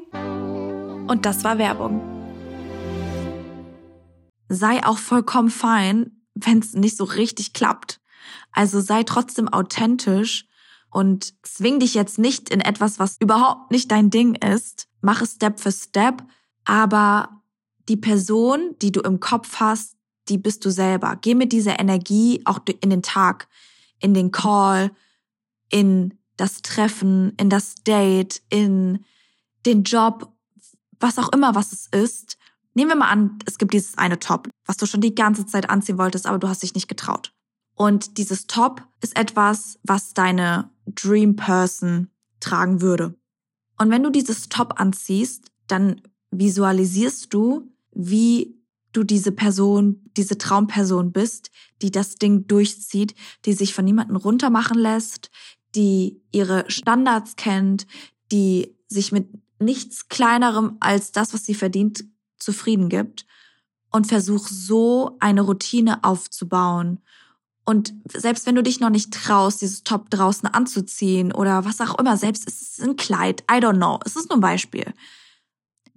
Und 1.09 1.25
das 1.25 1.43
war 1.43 1.57
Werbung. 1.57 1.99
Sei 4.47 4.81
auch 4.85 4.97
vollkommen 4.97 5.49
fein, 5.49 6.21
wenn 6.35 6.59
es 6.59 6.71
nicht 6.71 6.95
so 6.95 7.03
richtig 7.03 7.51
klappt. 7.51 7.99
Also 8.53 8.79
sei 8.79 9.03
trotzdem 9.03 9.49
authentisch 9.49 10.45
und 10.89 11.33
zwing 11.45 11.81
dich 11.81 11.95
jetzt 11.95 12.17
nicht 12.17 12.49
in 12.49 12.61
etwas, 12.61 12.97
was 12.97 13.17
überhaupt 13.19 13.71
nicht 13.71 13.91
dein 13.91 14.09
Ding 14.09 14.35
ist. 14.35 14.87
Mach 15.01 15.21
es 15.21 15.33
Step 15.33 15.59
für 15.59 15.73
Step, 15.73 16.23
aber 16.63 17.41
die 17.89 17.97
Person, 17.97 18.73
die 18.81 18.93
du 18.93 19.01
im 19.01 19.19
Kopf 19.19 19.57
hast, 19.59 19.97
die 20.29 20.37
bist 20.37 20.63
du 20.63 20.69
selber. 20.69 21.17
Geh 21.19 21.35
mit 21.35 21.51
dieser 21.51 21.77
Energie 21.77 22.41
auch 22.45 22.59
in 22.79 22.89
den 22.89 23.03
Tag, 23.03 23.49
in 23.99 24.13
den 24.13 24.31
Call, 24.31 24.91
in 25.69 26.17
das 26.37 26.61
Treffen, 26.61 27.33
in 27.37 27.49
das 27.49 27.75
Date, 27.75 28.41
in 28.49 29.03
den 29.65 29.83
Job, 29.83 30.31
was 30.99 31.17
auch 31.17 31.31
immer, 31.33 31.55
was 31.55 31.71
es 31.73 31.87
ist. 31.87 32.37
Nehmen 32.73 32.91
wir 32.91 32.95
mal 32.97 33.09
an, 33.09 33.39
es 33.45 33.57
gibt 33.57 33.73
dieses 33.73 33.97
eine 33.97 34.19
Top, 34.19 34.47
was 34.65 34.77
du 34.77 34.85
schon 34.85 35.01
die 35.01 35.15
ganze 35.15 35.45
Zeit 35.45 35.69
anziehen 35.69 35.97
wolltest, 35.97 36.27
aber 36.27 36.37
du 36.37 36.47
hast 36.47 36.63
dich 36.63 36.75
nicht 36.75 36.87
getraut. 36.87 37.33
Und 37.73 38.17
dieses 38.17 38.47
Top 38.47 38.87
ist 39.01 39.17
etwas, 39.17 39.79
was 39.83 40.13
deine 40.13 40.69
Dream 40.85 41.35
Person 41.35 42.09
tragen 42.39 42.81
würde. 42.81 43.15
Und 43.77 43.91
wenn 43.91 44.03
du 44.03 44.09
dieses 44.09 44.49
Top 44.49 44.79
anziehst, 44.79 45.51
dann 45.67 46.01
visualisierst 46.31 47.33
du, 47.33 47.71
wie 47.91 48.57
du 48.93 49.03
diese 49.03 49.31
Person, 49.31 50.09
diese 50.17 50.37
Traumperson 50.37 51.11
bist, 51.11 51.51
die 51.81 51.91
das 51.91 52.15
Ding 52.15 52.47
durchzieht, 52.47 53.13
die 53.45 53.53
sich 53.53 53.73
von 53.73 53.85
niemandem 53.85 54.15
runtermachen 54.15 54.77
lässt, 54.77 55.29
die 55.75 56.21
ihre 56.31 56.69
Standards 56.69 57.35
kennt, 57.35 57.87
die 58.31 58.75
sich 58.87 59.11
mit 59.11 59.27
nichts 59.59 60.07
kleinerem 60.09 60.77
als 60.79 61.11
das, 61.11 61.33
was 61.33 61.45
sie 61.45 61.55
verdient, 61.55 62.03
zufrieden 62.37 62.89
gibt 62.89 63.25
und 63.91 64.07
versuch 64.07 64.47
so 64.47 65.17
eine 65.19 65.41
Routine 65.41 66.03
aufzubauen. 66.03 66.99
Und 67.65 67.93
selbst 68.13 68.45
wenn 68.45 68.55
du 68.55 68.63
dich 68.63 68.79
noch 68.79 68.89
nicht 68.89 69.13
traust, 69.13 69.61
dieses 69.61 69.83
Top 69.83 70.09
draußen 70.09 70.47
anzuziehen 70.47 71.33
oder 71.33 71.65
was 71.65 71.81
auch 71.81 71.97
immer, 71.99 72.15
selbst 72.15 72.47
ist 72.47 72.61
es 72.61 72.79
ein 72.79 72.95
Kleid, 72.95 73.41
I 73.51 73.55
don't 73.55 73.75
know, 73.75 73.99
es 74.05 74.15
ist 74.15 74.29
nur 74.29 74.37
ein 74.37 74.41
Beispiel, 74.41 74.93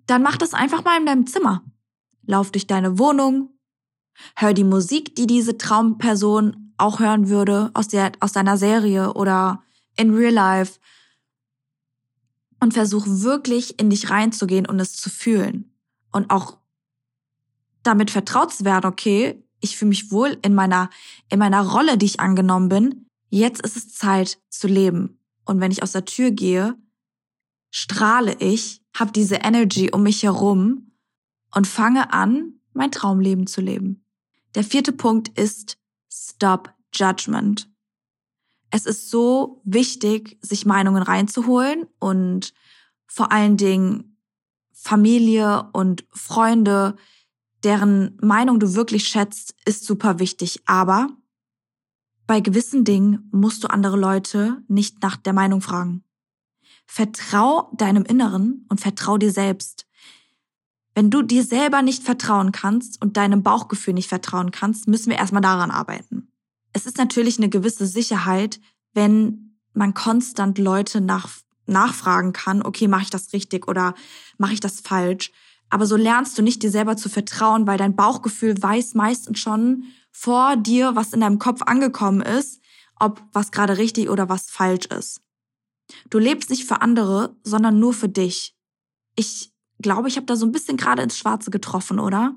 dann 0.06 0.22
mach 0.22 0.36
das 0.36 0.54
einfach 0.54 0.82
mal 0.82 0.98
in 0.98 1.06
deinem 1.06 1.26
Zimmer. 1.26 1.62
Lauf 2.26 2.50
durch 2.50 2.66
deine 2.66 2.98
Wohnung, 2.98 3.50
hör 4.34 4.52
die 4.52 4.64
Musik, 4.64 5.14
die 5.14 5.26
diese 5.26 5.58
Traumperson 5.58 6.69
auch 6.80 7.00
hören 7.00 7.28
würde 7.28 7.70
aus, 7.74 7.88
der, 7.88 8.12
aus 8.20 8.32
deiner 8.32 8.56
Serie 8.56 9.14
oder 9.14 9.62
in 9.96 10.14
real 10.14 10.32
life 10.32 10.78
und 12.60 12.74
versuch 12.74 13.04
wirklich 13.06 13.78
in 13.78 13.90
dich 13.90 14.10
reinzugehen 14.10 14.66
und 14.66 14.80
es 14.80 14.96
zu 14.96 15.10
fühlen 15.10 15.72
und 16.12 16.30
auch 16.30 16.58
damit 17.82 18.10
vertraut 18.10 18.52
zu 18.52 18.64
werden, 18.64 18.86
okay, 18.86 19.42
ich 19.60 19.76
fühle 19.76 19.90
mich 19.90 20.10
wohl 20.10 20.38
in 20.42 20.54
meiner, 20.54 20.90
in 21.28 21.38
meiner 21.38 21.66
Rolle, 21.66 21.98
die 21.98 22.06
ich 22.06 22.20
angenommen 22.20 22.68
bin. 22.68 23.06
Jetzt 23.28 23.62
ist 23.62 23.76
es 23.76 23.94
Zeit 23.94 24.38
zu 24.48 24.66
leben. 24.66 25.18
Und 25.44 25.60
wenn 25.60 25.70
ich 25.70 25.82
aus 25.82 25.92
der 25.92 26.04
Tür 26.04 26.30
gehe, 26.30 26.76
strahle 27.70 28.36
ich, 28.38 28.82
habe 28.94 29.12
diese 29.12 29.36
Energy 29.36 29.90
um 29.92 30.02
mich 30.02 30.22
herum 30.22 30.92
und 31.54 31.66
fange 31.66 32.12
an, 32.12 32.54
mein 32.72 32.90
Traumleben 32.90 33.46
zu 33.46 33.60
leben. 33.60 34.04
Der 34.54 34.64
vierte 34.64 34.92
Punkt 34.92 35.28
ist 35.38 35.76
Stop 36.10 36.74
Judgment 36.92 37.70
es 38.70 38.86
ist 38.86 39.10
so 39.10 39.60
wichtig, 39.64 40.38
sich 40.42 40.64
Meinungen 40.64 41.02
reinzuholen 41.02 41.86
und 41.98 42.54
vor 43.06 43.32
allen 43.32 43.56
Dingen 43.56 44.16
Familie 44.72 45.68
und 45.72 46.04
Freunde, 46.10 46.96
deren 47.64 48.16
Meinung 48.22 48.60
du 48.60 48.74
wirklich 48.74 49.08
schätzt, 49.08 49.54
ist 49.64 49.84
super 49.84 50.18
wichtig. 50.18 50.62
Aber 50.66 51.08
bei 52.26 52.40
gewissen 52.40 52.84
Dingen 52.84 53.28
musst 53.32 53.64
du 53.64 53.68
andere 53.68 53.98
Leute 53.98 54.62
nicht 54.68 55.02
nach 55.02 55.16
der 55.16 55.32
Meinung 55.32 55.60
fragen. 55.60 56.04
Vertrau 56.86 57.72
deinem 57.76 58.04
Inneren 58.04 58.66
und 58.68 58.80
vertrau 58.80 59.18
dir 59.18 59.32
selbst. 59.32 59.86
Wenn 60.94 61.10
du 61.10 61.22
dir 61.22 61.44
selber 61.44 61.82
nicht 61.82 62.02
vertrauen 62.02 62.52
kannst 62.52 63.00
und 63.00 63.16
deinem 63.16 63.42
Bauchgefühl 63.42 63.94
nicht 63.94 64.08
vertrauen 64.08 64.50
kannst, 64.50 64.88
müssen 64.88 65.10
wir 65.10 65.18
erstmal 65.18 65.42
daran 65.42 65.70
arbeiten. 65.70 66.32
Es 66.72 66.86
ist 66.86 66.98
natürlich 66.98 67.38
eine 67.38 67.48
gewisse 67.48 67.86
Sicherheit, 67.86 68.60
wenn 68.92 69.56
man 69.72 69.94
konstant 69.94 70.58
Leute 70.58 71.00
nach, 71.00 71.28
nachfragen 71.66 72.32
kann, 72.32 72.62
okay, 72.62 72.88
mache 72.88 73.02
ich 73.02 73.10
das 73.10 73.32
richtig 73.32 73.68
oder 73.68 73.94
mache 74.38 74.52
ich 74.52 74.60
das 74.60 74.80
falsch? 74.80 75.30
Aber 75.68 75.86
so 75.86 75.96
lernst 75.96 76.36
du 76.36 76.42
nicht 76.42 76.62
dir 76.62 76.70
selber 76.70 76.96
zu 76.96 77.08
vertrauen, 77.08 77.66
weil 77.66 77.78
dein 77.78 77.94
Bauchgefühl 77.94 78.60
weiß 78.60 78.94
meistens 78.94 79.38
schon 79.38 79.84
vor 80.10 80.56
dir, 80.56 80.96
was 80.96 81.12
in 81.12 81.20
deinem 81.20 81.38
Kopf 81.38 81.62
angekommen 81.62 82.20
ist, 82.20 82.60
ob 82.98 83.22
was 83.32 83.52
gerade 83.52 83.78
richtig 83.78 84.10
oder 84.10 84.28
was 84.28 84.50
falsch 84.50 84.86
ist. 84.86 85.20
Du 86.08 86.18
lebst 86.18 86.50
nicht 86.50 86.66
für 86.66 86.82
andere, 86.82 87.36
sondern 87.44 87.78
nur 87.78 87.94
für 87.94 88.08
dich. 88.08 88.56
Ich 89.16 89.49
glaube, 89.82 90.08
ich 90.08 90.16
habe 90.16 90.26
da 90.26 90.36
so 90.36 90.46
ein 90.46 90.52
bisschen 90.52 90.76
gerade 90.76 91.02
ins 91.02 91.16
Schwarze 91.16 91.50
getroffen, 91.50 91.98
oder? 91.98 92.34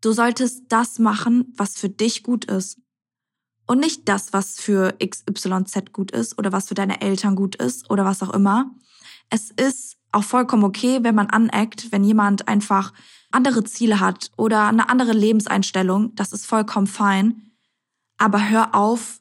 Du 0.00 0.12
solltest 0.12 0.64
das 0.68 0.98
machen, 0.98 1.52
was 1.56 1.74
für 1.74 1.88
dich 1.88 2.22
gut 2.22 2.46
ist. 2.46 2.80
Und 3.66 3.80
nicht 3.80 4.08
das, 4.08 4.32
was 4.32 4.58
für 4.58 4.96
XYZ 4.98 5.92
gut 5.92 6.10
ist 6.10 6.38
oder 6.38 6.52
was 6.52 6.68
für 6.68 6.74
deine 6.74 7.00
Eltern 7.00 7.36
gut 7.36 7.56
ist 7.56 7.88
oder 7.90 8.04
was 8.04 8.22
auch 8.22 8.30
immer. 8.30 8.74
Es 9.28 9.50
ist 9.50 9.96
auch 10.10 10.24
vollkommen 10.24 10.64
okay, 10.64 11.00
wenn 11.02 11.14
man 11.14 11.30
aneckt, 11.30 11.92
wenn 11.92 12.02
jemand 12.02 12.48
einfach 12.48 12.92
andere 13.30 13.62
Ziele 13.62 14.00
hat 14.00 14.32
oder 14.36 14.66
eine 14.66 14.88
andere 14.88 15.12
Lebenseinstellung. 15.12 16.14
Das 16.16 16.32
ist 16.32 16.46
vollkommen 16.46 16.88
fein. 16.88 17.52
Aber 18.18 18.48
hör 18.48 18.74
auf, 18.74 19.20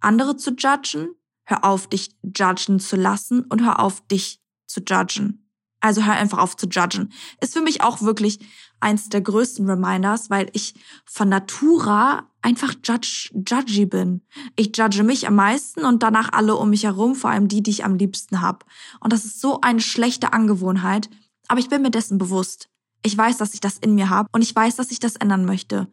andere 0.00 0.36
zu 0.36 0.50
judgen. 0.50 1.08
Hör 1.44 1.64
auf, 1.64 1.88
dich 1.88 2.16
judgen 2.22 2.80
zu 2.80 2.96
lassen 2.96 3.44
und 3.44 3.64
hör 3.64 3.80
auf, 3.80 4.06
dich 4.08 4.42
zu 4.66 4.80
judgen. 4.80 5.45
Also 5.86 6.04
hör 6.04 6.14
einfach 6.14 6.38
auf 6.38 6.56
zu 6.56 6.66
judgen. 6.66 7.12
Ist 7.40 7.52
für 7.52 7.60
mich 7.60 7.80
auch 7.80 8.02
wirklich 8.02 8.40
eins 8.80 9.08
der 9.08 9.20
größten 9.20 9.70
Reminders, 9.70 10.30
weil 10.30 10.50
ich 10.52 10.74
von 11.04 11.28
Natura 11.28 12.28
einfach 12.42 12.74
judge, 12.82 13.30
judgy 13.32 13.86
bin. 13.86 14.22
Ich 14.56 14.76
judge 14.76 15.04
mich 15.04 15.28
am 15.28 15.36
meisten 15.36 15.84
und 15.84 16.02
danach 16.02 16.32
alle 16.32 16.56
um 16.56 16.70
mich 16.70 16.82
herum, 16.82 17.14
vor 17.14 17.30
allem 17.30 17.46
die, 17.46 17.62
die 17.62 17.70
ich 17.70 17.84
am 17.84 17.94
liebsten 17.94 18.40
hab. 18.40 18.64
Und 18.98 19.12
das 19.12 19.24
ist 19.24 19.40
so 19.40 19.60
eine 19.60 19.80
schlechte 19.80 20.32
Angewohnheit, 20.32 21.08
aber 21.46 21.60
ich 21.60 21.68
bin 21.68 21.82
mir 21.82 21.92
dessen 21.92 22.18
bewusst. 22.18 22.68
Ich 23.04 23.16
weiß, 23.16 23.36
dass 23.36 23.54
ich 23.54 23.60
das 23.60 23.78
in 23.78 23.94
mir 23.94 24.10
habe 24.10 24.28
und 24.32 24.42
ich 24.42 24.54
weiß, 24.54 24.74
dass 24.74 24.90
ich 24.90 24.98
das 24.98 25.14
ändern 25.14 25.44
möchte. 25.44 25.86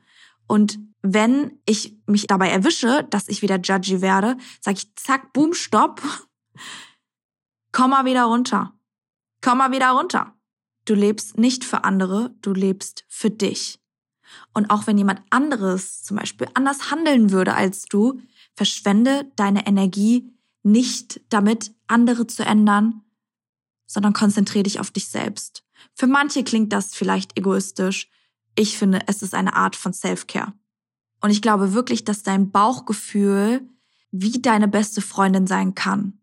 Und 0.47 0.79
wenn 1.03 1.59
ich 1.67 1.95
mich 2.07 2.25
dabei 2.25 2.49
erwische, 2.49 3.05
dass 3.11 3.27
ich 3.27 3.43
wieder 3.43 3.59
judgy 3.59 4.01
werde, 4.01 4.37
sage 4.59 4.77
ich 4.77 4.95
zack, 4.95 5.33
boom, 5.33 5.53
stopp. 5.53 6.01
Komm 7.71 7.91
mal 7.91 8.05
wieder 8.05 8.23
runter. 8.23 8.73
Komm 9.43 9.57
mal 9.57 9.73
wieder 9.73 9.91
runter. 9.91 10.33
Du 10.85 10.95
lebst 10.95 11.37
nicht 11.37 11.65
für 11.65 11.83
andere, 11.83 12.33
du 12.41 12.53
lebst 12.53 13.03
für 13.09 13.29
dich. 13.29 13.77
Und 14.53 14.69
auch 14.69 14.87
wenn 14.87 14.97
jemand 14.97 15.21
anderes 15.31 16.01
zum 16.01 16.15
Beispiel 16.15 16.47
anders 16.53 16.91
handeln 16.91 17.31
würde 17.31 17.53
als 17.53 17.83
du, 17.83 18.21
verschwende 18.55 19.29
deine 19.35 19.67
Energie 19.67 20.31
nicht 20.63 21.19
damit, 21.27 21.75
andere 21.87 22.25
zu 22.25 22.45
ändern, 22.45 23.01
sondern 23.85 24.13
konzentriere 24.13 24.63
dich 24.63 24.79
auf 24.79 24.91
dich 24.91 25.09
selbst. 25.09 25.65
Für 25.93 26.07
manche 26.07 26.45
klingt 26.45 26.71
das 26.71 26.95
vielleicht 26.95 27.37
egoistisch. 27.37 28.09
Ich 28.55 28.77
finde, 28.77 29.01
es 29.07 29.21
ist 29.21 29.35
eine 29.35 29.57
Art 29.57 29.75
von 29.75 29.91
Self-Care. 29.91 30.53
Und 31.19 31.31
ich 31.31 31.41
glaube 31.41 31.73
wirklich, 31.73 32.05
dass 32.05 32.23
dein 32.23 32.51
Bauchgefühl 32.51 33.67
wie 34.09 34.41
deine 34.41 34.69
beste 34.69 35.01
Freundin 35.01 35.47
sein 35.47 35.75
kann. 35.75 36.22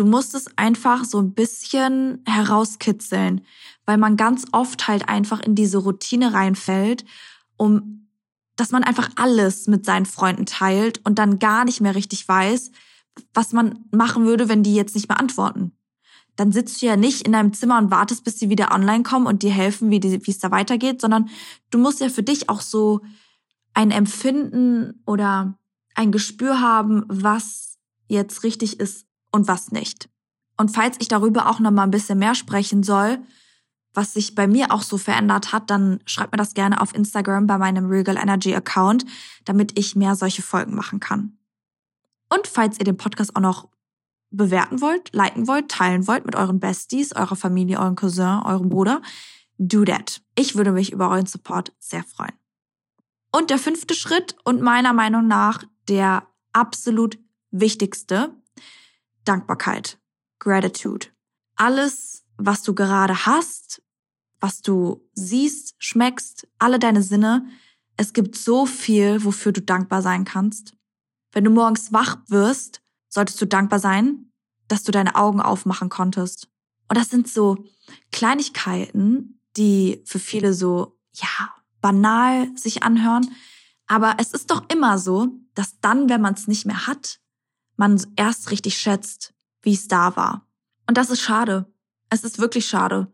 Du 0.00 0.06
musst 0.06 0.34
es 0.34 0.46
einfach 0.56 1.04
so 1.04 1.18
ein 1.18 1.34
bisschen 1.34 2.24
herauskitzeln, 2.24 3.42
weil 3.84 3.98
man 3.98 4.16
ganz 4.16 4.46
oft 4.50 4.88
halt 4.88 5.10
einfach 5.10 5.40
in 5.40 5.54
diese 5.54 5.76
Routine 5.76 6.32
reinfällt, 6.32 7.04
um 7.58 8.08
dass 8.56 8.70
man 8.70 8.82
einfach 8.82 9.10
alles 9.16 9.66
mit 9.66 9.84
seinen 9.84 10.06
Freunden 10.06 10.46
teilt 10.46 11.04
und 11.04 11.18
dann 11.18 11.38
gar 11.38 11.66
nicht 11.66 11.82
mehr 11.82 11.94
richtig 11.94 12.26
weiß, 12.26 12.70
was 13.34 13.52
man 13.52 13.84
machen 13.90 14.24
würde, 14.24 14.48
wenn 14.48 14.62
die 14.62 14.74
jetzt 14.74 14.94
nicht 14.94 15.10
mehr 15.10 15.20
antworten. 15.20 15.72
Dann 16.34 16.50
sitzt 16.50 16.80
du 16.80 16.86
ja 16.86 16.96
nicht 16.96 17.26
in 17.26 17.32
deinem 17.32 17.52
Zimmer 17.52 17.76
und 17.76 17.90
wartest, 17.90 18.24
bis 18.24 18.38
sie 18.38 18.48
wieder 18.48 18.72
online 18.72 19.02
kommen 19.02 19.26
und 19.26 19.42
dir 19.42 19.52
helfen, 19.52 19.90
wie, 19.90 20.00
es 20.26 20.38
da 20.38 20.50
weitergeht, 20.50 21.02
sondern 21.02 21.28
du 21.68 21.76
musst 21.76 22.00
ja 22.00 22.08
für 22.08 22.22
dich 22.22 22.48
auch 22.48 22.62
so 22.62 23.02
ein 23.74 23.90
Empfinden 23.90 25.02
oder 25.04 25.58
ein 25.94 26.10
Gespür 26.10 26.62
haben, 26.62 27.04
was 27.06 27.76
jetzt 28.08 28.44
richtig 28.44 28.80
ist 28.80 29.09
und 29.30 29.48
was 29.48 29.72
nicht. 29.72 30.08
Und 30.56 30.70
falls 30.70 30.96
ich 31.00 31.08
darüber 31.08 31.48
auch 31.48 31.60
noch 31.60 31.70
mal 31.70 31.84
ein 31.84 31.90
bisschen 31.90 32.18
mehr 32.18 32.34
sprechen 32.34 32.82
soll, 32.82 33.18
was 33.94 34.12
sich 34.12 34.34
bei 34.34 34.46
mir 34.46 34.70
auch 34.70 34.82
so 34.82 34.98
verändert 34.98 35.52
hat, 35.52 35.70
dann 35.70 36.00
schreibt 36.06 36.32
mir 36.32 36.38
das 36.38 36.54
gerne 36.54 36.80
auf 36.80 36.94
Instagram 36.94 37.46
bei 37.46 37.58
meinem 37.58 37.86
Regal 37.86 38.16
Energy 38.16 38.54
Account, 38.54 39.04
damit 39.44 39.78
ich 39.78 39.96
mehr 39.96 40.14
solche 40.14 40.42
Folgen 40.42 40.74
machen 40.74 41.00
kann. 41.00 41.38
Und 42.28 42.46
falls 42.46 42.78
ihr 42.78 42.84
den 42.84 42.96
Podcast 42.96 43.34
auch 43.34 43.40
noch 43.40 43.68
bewerten 44.30 44.80
wollt, 44.80 45.12
liken 45.12 45.48
wollt, 45.48 45.68
teilen 45.68 46.06
wollt 46.06 46.24
mit 46.24 46.36
euren 46.36 46.60
Besties, 46.60 47.14
eurer 47.14 47.36
Familie, 47.36 47.80
eurem 47.80 47.96
Cousin, 47.96 48.42
eurem 48.44 48.68
Bruder, 48.68 49.02
do 49.58 49.84
that. 49.84 50.22
Ich 50.36 50.54
würde 50.54 50.72
mich 50.72 50.92
über 50.92 51.10
euren 51.10 51.26
Support 51.26 51.72
sehr 51.80 52.04
freuen. 52.04 52.34
Und 53.32 53.50
der 53.50 53.58
fünfte 53.58 53.94
Schritt 53.94 54.36
und 54.44 54.60
meiner 54.60 54.92
Meinung 54.92 55.26
nach 55.26 55.64
der 55.88 56.26
absolut 56.52 57.18
wichtigste 57.50 58.34
Dankbarkeit, 59.30 59.96
Gratitude. 60.40 61.06
Alles, 61.54 62.24
was 62.36 62.64
du 62.64 62.74
gerade 62.74 63.26
hast, 63.26 63.80
was 64.40 64.60
du 64.60 65.08
siehst, 65.12 65.76
schmeckst, 65.78 66.48
alle 66.58 66.80
deine 66.80 67.00
Sinne, 67.00 67.46
es 67.96 68.12
gibt 68.12 68.34
so 68.34 68.66
viel, 68.66 69.22
wofür 69.22 69.52
du 69.52 69.62
dankbar 69.62 70.02
sein 70.02 70.24
kannst. 70.24 70.74
Wenn 71.30 71.44
du 71.44 71.50
morgens 71.50 71.92
wach 71.92 72.18
wirst, 72.26 72.82
solltest 73.08 73.40
du 73.40 73.46
dankbar 73.46 73.78
sein, 73.78 74.32
dass 74.66 74.82
du 74.82 74.90
deine 74.90 75.14
Augen 75.14 75.40
aufmachen 75.40 75.90
konntest. 75.90 76.48
Und 76.88 76.98
das 76.98 77.08
sind 77.08 77.28
so 77.28 77.68
Kleinigkeiten, 78.10 79.40
die 79.56 80.02
für 80.06 80.18
viele 80.18 80.54
so, 80.54 80.98
ja, 81.12 81.54
banal 81.80 82.50
sich 82.56 82.82
anhören. 82.82 83.30
Aber 83.86 84.16
es 84.18 84.32
ist 84.32 84.50
doch 84.50 84.68
immer 84.70 84.98
so, 84.98 85.28
dass 85.54 85.78
dann, 85.78 86.08
wenn 86.08 86.20
man 86.20 86.34
es 86.34 86.48
nicht 86.48 86.66
mehr 86.66 86.88
hat, 86.88 87.20
man 87.80 87.98
erst 88.14 88.50
richtig 88.50 88.78
schätzt, 88.78 89.32
wie 89.62 89.72
es 89.72 89.88
da 89.88 90.14
war. 90.14 90.46
Und 90.86 90.98
das 90.98 91.08
ist 91.08 91.22
schade. 91.22 91.64
Es 92.10 92.24
ist 92.24 92.38
wirklich 92.38 92.66
schade, 92.66 93.10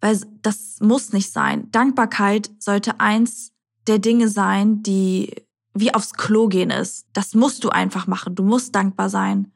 weil 0.00 0.20
das 0.42 0.80
muss 0.80 1.12
nicht 1.12 1.30
sein. 1.30 1.70
Dankbarkeit 1.70 2.50
sollte 2.58 2.98
eins 2.98 3.52
der 3.86 4.00
Dinge 4.00 4.28
sein, 4.28 4.82
die 4.82 5.34
wie 5.72 5.94
aufs 5.94 6.14
Klo 6.14 6.48
gehen 6.48 6.70
ist. 6.70 7.06
Das 7.12 7.34
musst 7.34 7.62
du 7.62 7.68
einfach 7.68 8.08
machen. 8.08 8.34
Du 8.34 8.42
musst 8.42 8.74
dankbar 8.74 9.08
sein. 9.08 9.52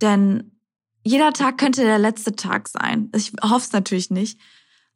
Denn 0.00 0.50
jeder 1.04 1.32
Tag 1.32 1.58
könnte 1.58 1.82
der 1.82 2.00
letzte 2.00 2.34
Tag 2.34 2.68
sein. 2.68 3.10
Ich 3.14 3.32
hoffe 3.42 3.66
es 3.66 3.72
natürlich 3.72 4.10
nicht. 4.10 4.40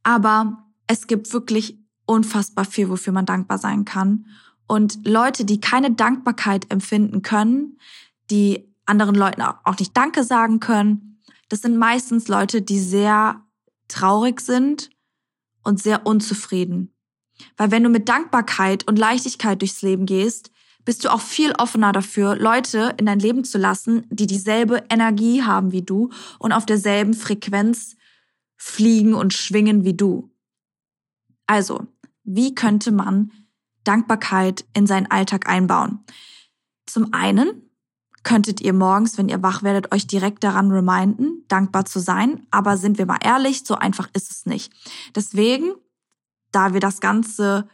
Aber 0.03 0.65
es 0.89 1.07
gibt 1.07 1.33
wirklich 1.33 1.79
unfassbar 2.05 2.65
viel, 2.65 2.89
wofür 2.89 3.13
man 3.13 3.27
dankbar 3.27 3.59
sein 3.59 3.85
kann. 3.85 4.27
Und 4.67 5.07
Leute, 5.07 5.45
die 5.45 5.61
keine 5.61 5.93
Dankbarkeit 5.93 6.69
empfinden 6.73 7.23
können, 7.23 7.79
die 8.31 8.69
anderen 8.89 9.15
Leuten 9.15 9.43
auch 9.43 9.79
nicht 9.79 9.97
Danke 9.97 10.25
sagen 10.25 10.61
können. 10.61 11.21
Das 11.49 11.63
sind 11.63 11.77
meistens 11.77 12.29
Leute, 12.29 12.63
die 12.63 12.79
sehr 12.79 13.43
traurig 13.89 14.41
sind 14.41 14.91
und 15.63 15.81
sehr 15.81 16.07
unzufrieden. 16.07 16.95
Weil 17.57 17.71
wenn 17.71 17.85
du 17.85 17.89
mit 17.89 18.09
Dankbarkeit 18.09 18.87
und 18.87 18.99
Leichtigkeit 18.99 19.61
durchs 19.61 19.83
Leben 19.83 20.07
gehst, 20.07 20.51
bist 20.85 21.05
du 21.05 21.13
auch 21.13 21.21
viel 21.21 21.53
offener 21.53 21.93
dafür, 21.93 22.37
Leute 22.37 22.95
in 22.99 23.07
dein 23.07 23.19
Leben 23.19 23.45
zu 23.45 23.59
lassen, 23.59 24.07
die 24.11 24.27
dieselbe 24.27 24.85
Energie 24.89 25.43
haben 25.43 25.71
wie 25.73 25.83
du 25.83 26.11
und 26.39 26.53
auf 26.53 26.65
derselben 26.65 27.15
Frequenz 27.15 27.97
fliegen 28.57 29.15
und 29.15 29.35
schwingen 29.35 29.85
wie 29.85 29.95
du. 29.95 30.31
Also, 31.47 31.87
wie 32.25 32.55
könnte 32.55 32.91
man 32.91 33.33
Dankbarkeit 33.85 34.65
in 34.75 34.87
seinen 34.87 35.11
Alltag 35.11 35.49
einbauen? 35.49 36.05
Zum 36.87 37.13
einen 37.13 37.68
könntet 38.29 38.61
ihr 38.61 38.75
morgens, 38.75 39.17
wenn 39.17 39.31
ihr 39.31 39.43
wach 39.43 39.63
werdet, 39.63 39.91
euch 39.91 40.07
direkt 40.07 40.45
daran 40.45 40.71
reminden, 40.71 41.47
dankbar 41.49 41.87
zu 41.87 41.99
sein. 41.99 42.47
Aber 42.51 42.77
sind 42.77 42.99
wir 42.99 43.07
mal 43.07 43.21
ehrlich, 43.25 43.63
so 43.65 43.75
einfach 43.75 44.07
ist 44.13 44.31
es 44.31 44.45
nicht. 44.45 44.71
Deswegen, 45.15 45.73
da 46.53 46.75
wir 46.75 46.81
das 46.81 47.01
ganze 47.01 47.67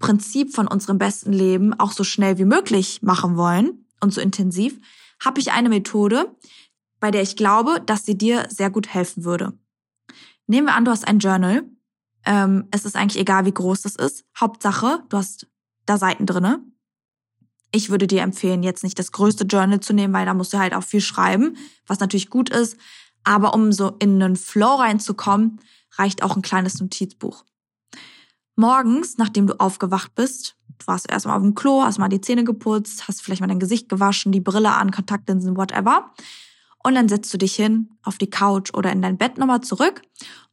Prinzip 0.00 0.54
von 0.54 0.68
unserem 0.68 0.98
besten 0.98 1.32
Leben 1.32 1.72
auch 1.80 1.92
so 1.92 2.04
schnell 2.04 2.36
wie 2.36 2.44
möglich 2.44 3.00
machen 3.00 3.38
wollen 3.38 3.86
und 4.02 4.12
so 4.12 4.20
intensiv, 4.20 4.78
habe 5.18 5.40
ich 5.40 5.50
eine 5.52 5.70
Methode, 5.70 6.36
bei 7.00 7.10
der 7.10 7.22
ich 7.22 7.34
glaube, 7.34 7.80
dass 7.80 8.04
sie 8.04 8.18
dir 8.18 8.48
sehr 8.50 8.68
gut 8.68 8.88
helfen 8.88 9.24
würde. 9.24 9.58
Nehmen 10.46 10.66
wir 10.66 10.74
an, 10.74 10.84
du 10.84 10.90
hast 10.90 11.08
ein 11.08 11.20
Journal 11.20 11.64
Ähm, 12.26 12.68
es 12.70 12.84
ist 12.84 12.96
eigentlich 12.96 13.18
egal, 13.18 13.46
wie 13.46 13.54
groß 13.54 13.80
das 13.80 13.96
ist. 13.96 14.26
Hauptsache, 14.38 15.02
du 15.08 15.16
hast 15.16 15.46
da 15.86 15.96
Seiten 15.96 16.26
drinne. 16.26 16.62
Ich 17.72 17.90
würde 17.90 18.06
dir 18.06 18.22
empfehlen, 18.22 18.62
jetzt 18.62 18.84
nicht 18.84 18.98
das 18.98 19.12
größte 19.12 19.44
Journal 19.44 19.80
zu 19.80 19.94
nehmen, 19.94 20.12
weil 20.12 20.26
da 20.26 20.34
musst 20.34 20.52
du 20.52 20.58
halt 20.58 20.74
auch 20.74 20.82
viel 20.82 21.00
schreiben, 21.00 21.56
was 21.86 22.00
natürlich 22.00 22.28
gut 22.28 22.50
ist. 22.50 22.76
Aber 23.24 23.54
um 23.54 23.72
so 23.72 23.96
in 23.98 24.22
einen 24.22 24.36
Flow 24.36 24.76
reinzukommen, 24.76 25.58
reicht 25.96 26.22
auch 26.22 26.36
ein 26.36 26.42
kleines 26.42 26.80
Notizbuch. 26.80 27.44
Morgens, 28.56 29.16
nachdem 29.16 29.46
du 29.46 29.58
aufgewacht 29.58 30.14
bist, 30.14 30.56
du 30.78 30.86
warst 30.86 31.10
erstmal 31.10 31.36
auf 31.36 31.42
dem 31.42 31.54
Klo, 31.54 31.82
hast 31.82 31.98
mal 31.98 32.08
die 32.08 32.20
Zähne 32.20 32.44
geputzt, 32.44 33.08
hast 33.08 33.22
vielleicht 33.22 33.40
mal 33.40 33.46
dein 33.46 33.58
Gesicht 33.58 33.88
gewaschen, 33.88 34.32
die 34.32 34.40
Brille 34.40 34.72
an, 34.72 34.90
Kontaktlinsen, 34.90 35.56
whatever. 35.56 36.12
Und 36.84 36.94
dann 36.94 37.08
setzt 37.08 37.32
du 37.32 37.38
dich 37.38 37.54
hin 37.54 37.90
auf 38.02 38.18
die 38.18 38.28
Couch 38.28 38.74
oder 38.74 38.92
in 38.92 39.00
dein 39.00 39.16
Bett 39.16 39.38
nochmal 39.38 39.62
zurück 39.62 40.02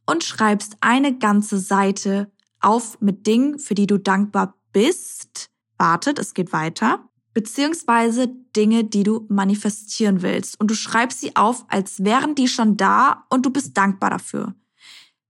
und 0.06 0.24
schreibst 0.24 0.76
eine 0.80 1.18
ganze 1.18 1.58
Seite 1.58 2.30
auf 2.60 3.00
mit 3.00 3.26
Dingen, 3.26 3.58
für 3.58 3.74
die 3.74 3.86
du 3.86 3.98
dankbar 3.98 4.54
bist. 4.72 5.50
Wartet, 5.76 6.18
es 6.18 6.34
geht 6.34 6.52
weiter. 6.52 7.09
Beziehungsweise 7.40 8.28
Dinge, 8.54 8.84
die 8.84 9.02
du 9.02 9.24
manifestieren 9.30 10.20
willst. 10.20 10.60
Und 10.60 10.70
du 10.70 10.74
schreibst 10.74 11.22
sie 11.22 11.36
auf, 11.36 11.64
als 11.68 12.04
wären 12.04 12.34
die 12.34 12.48
schon 12.48 12.76
da 12.76 13.24
und 13.30 13.46
du 13.46 13.50
bist 13.50 13.78
dankbar 13.78 14.10
dafür. 14.10 14.54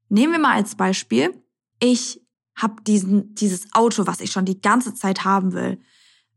Nehmen 0.09 0.33
wir 0.33 0.40
mal 0.40 0.57
als 0.57 0.75
Beispiel. 0.75 1.40
Ich 1.79 2.20
habe 2.57 2.83
diesen, 2.83 3.33
dieses 3.37 3.73
Auto, 3.75 4.09
was 4.09 4.20
ich 4.20 4.33
schon 4.33 4.44
die 4.44 4.61
ganze 4.61 4.92
Zeit 4.92 5.25
haben 5.25 5.53
will. 5.53 5.79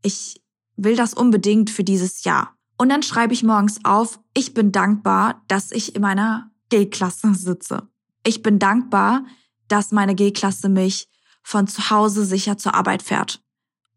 Ich 0.00 0.44
will 0.76 0.94
das 0.94 1.12
unbedingt 1.12 1.70
für 1.70 1.82
dieses 1.82 2.22
Jahr. 2.22 2.56
Und 2.78 2.88
dann 2.90 3.02
schreibe 3.02 3.34
ich 3.34 3.42
morgens 3.42 3.84
auf, 3.84 4.20
ich 4.32 4.54
bin 4.54 4.70
dankbar, 4.70 5.42
dass 5.48 5.72
ich 5.72 5.96
in 5.96 6.02
meiner 6.02 6.52
G-Klasse 6.68 7.34
sitze. 7.34 7.88
Ich 8.24 8.42
bin 8.42 8.60
dankbar, 8.60 9.24
dass 9.66 9.90
meine 9.90 10.14
G-Klasse 10.14 10.68
mich 10.68 11.08
von 11.42 11.66
zu 11.66 11.90
Hause 11.90 12.24
sicher 12.24 12.58
zur 12.58 12.76
Arbeit 12.76 13.02
fährt. 13.02 13.42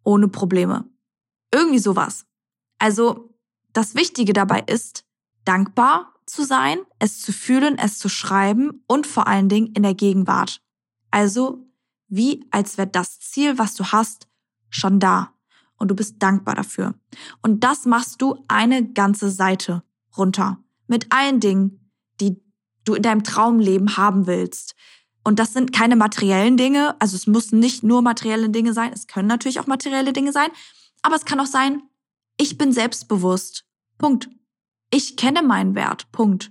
Ohne 0.04 0.28
Probleme. 0.28 0.90
Irgendwie 1.54 1.80
sowas. 1.80 2.26
Also, 2.80 3.34
das 3.74 3.96
Wichtige 3.96 4.34
dabei 4.34 4.64
ist, 4.68 5.06
dankbar 5.46 6.14
zu 6.26 6.44
sein, 6.44 6.80
es 7.00 7.22
zu 7.22 7.32
fühlen, 7.32 7.78
es 7.78 8.00
zu 8.00 8.10
schreiben 8.10 8.84
und 8.88 9.08
vor 9.08 9.28
allen 9.28 9.50
Dingen 9.50 9.72
in 9.74 9.84
der 9.84 9.94
Gegenwart. 9.94 10.62
Also 11.10 11.68
wie 12.10 12.46
als 12.52 12.78
wäre 12.78 12.88
das 12.88 13.20
Ziel, 13.20 13.58
was 13.58 13.76
du 13.76 13.86
hast, 13.86 14.28
schon 14.70 15.00
da. 15.00 15.34
Und 15.78 15.90
du 15.90 15.96
bist 15.96 16.16
dankbar 16.20 16.56
dafür. 16.56 16.96
Und 17.42 17.64
das 17.64 17.86
machst 17.86 18.22
du 18.22 18.44
eine 18.48 18.92
ganze 18.94 19.30
Seite 19.30 19.84
runter. 20.18 20.58
Mit 20.88 21.12
allen 21.12 21.40
Dingen, 21.40 21.92
die 22.20 22.42
du 22.84 22.96
in 22.96 23.04
deinem 23.04 23.24
Traumleben 23.24 23.96
haben 23.98 24.26
willst. 24.26 24.76
Und 25.24 25.40
das 25.40 25.54
sind 25.54 25.74
keine 25.74 25.96
materiellen 25.96 26.58
Dinge. 26.58 27.00
Also 27.00 27.16
es 27.16 27.28
müssen 27.28 27.60
nicht 27.60 27.84
nur 27.84 28.02
materielle 28.02 28.50
Dinge 28.50 28.74
sein. 28.74 28.92
Es 28.92 29.08
können 29.08 29.28
natürlich 29.28 29.60
auch 29.60 29.68
materielle 29.68 30.14
Dinge 30.14 30.32
sein. 30.32 30.50
Aber 31.02 31.16
es 31.16 31.26
kann 31.26 31.40
auch 31.40 31.46
sein, 31.46 31.84
ich 32.38 32.58
bin 32.58 32.72
selbstbewusst. 32.72 33.66
Punkt. 33.98 34.30
Ich 34.92 35.18
kenne 35.18 35.42
meinen 35.42 35.76
Wert. 35.76 36.12
Punkt. 36.12 36.50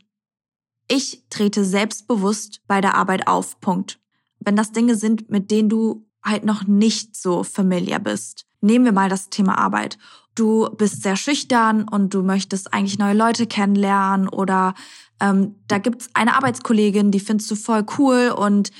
Ich 0.88 1.24
trete 1.30 1.64
selbstbewusst 1.64 2.60
bei 2.66 2.80
der 2.80 2.94
Arbeit 2.94 3.28
auf. 3.28 3.60
Punkt 3.60 3.98
wenn 4.46 4.56
das 4.56 4.72
Dinge 4.72 4.94
sind, 4.94 5.28
mit 5.28 5.50
denen 5.50 5.68
du 5.68 6.06
halt 6.24 6.44
noch 6.44 6.66
nicht 6.66 7.16
so 7.16 7.42
familiar 7.42 7.98
bist. 7.98 8.46
Nehmen 8.60 8.84
wir 8.84 8.92
mal 8.92 9.08
das 9.08 9.28
Thema 9.28 9.58
Arbeit. 9.58 9.98
Du 10.34 10.70
bist 10.70 11.02
sehr 11.02 11.16
schüchtern 11.16 11.86
und 11.88 12.14
du 12.14 12.22
möchtest 12.22 12.72
eigentlich 12.72 12.98
neue 12.98 13.14
Leute 13.14 13.46
kennenlernen 13.46 14.28
oder 14.28 14.74
ähm, 15.20 15.56
da 15.66 15.78
gibt's 15.78 16.10
eine 16.14 16.36
Arbeitskollegin, 16.36 17.10
die 17.10 17.20
findest 17.20 17.50
du 17.50 17.56
voll 17.56 17.84
cool 17.98 18.34
und 18.36 18.70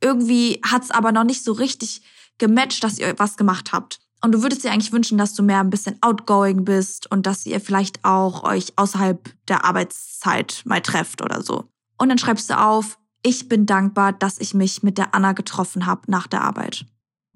irgendwie 0.00 0.60
hat's 0.64 0.90
aber 0.90 1.12
noch 1.12 1.24
nicht 1.24 1.42
so 1.42 1.52
richtig 1.52 2.02
gematcht, 2.38 2.84
dass 2.84 2.98
ihr 2.98 3.14
was 3.18 3.36
gemacht 3.36 3.72
habt. 3.72 4.00
Und 4.24 4.32
du 4.32 4.40
würdest 4.40 4.64
dir 4.64 4.72
eigentlich 4.72 4.90
wünschen, 4.90 5.18
dass 5.18 5.34
du 5.34 5.42
mehr 5.42 5.60
ein 5.60 5.68
bisschen 5.68 5.98
outgoing 6.00 6.64
bist 6.64 7.10
und 7.10 7.26
dass 7.26 7.44
ihr 7.44 7.60
vielleicht 7.60 8.06
auch 8.06 8.42
euch 8.42 8.72
außerhalb 8.76 9.20
der 9.48 9.66
Arbeitszeit 9.66 10.62
mal 10.64 10.80
trefft 10.80 11.20
oder 11.20 11.42
so. 11.42 11.68
Und 11.98 12.08
dann 12.08 12.16
schreibst 12.16 12.48
du 12.48 12.58
auf, 12.58 12.98
ich 13.22 13.50
bin 13.50 13.66
dankbar, 13.66 14.14
dass 14.14 14.38
ich 14.38 14.54
mich 14.54 14.82
mit 14.82 14.96
der 14.96 15.14
Anna 15.14 15.32
getroffen 15.32 15.84
habe 15.84 16.10
nach 16.10 16.26
der 16.26 16.40
Arbeit. 16.40 16.86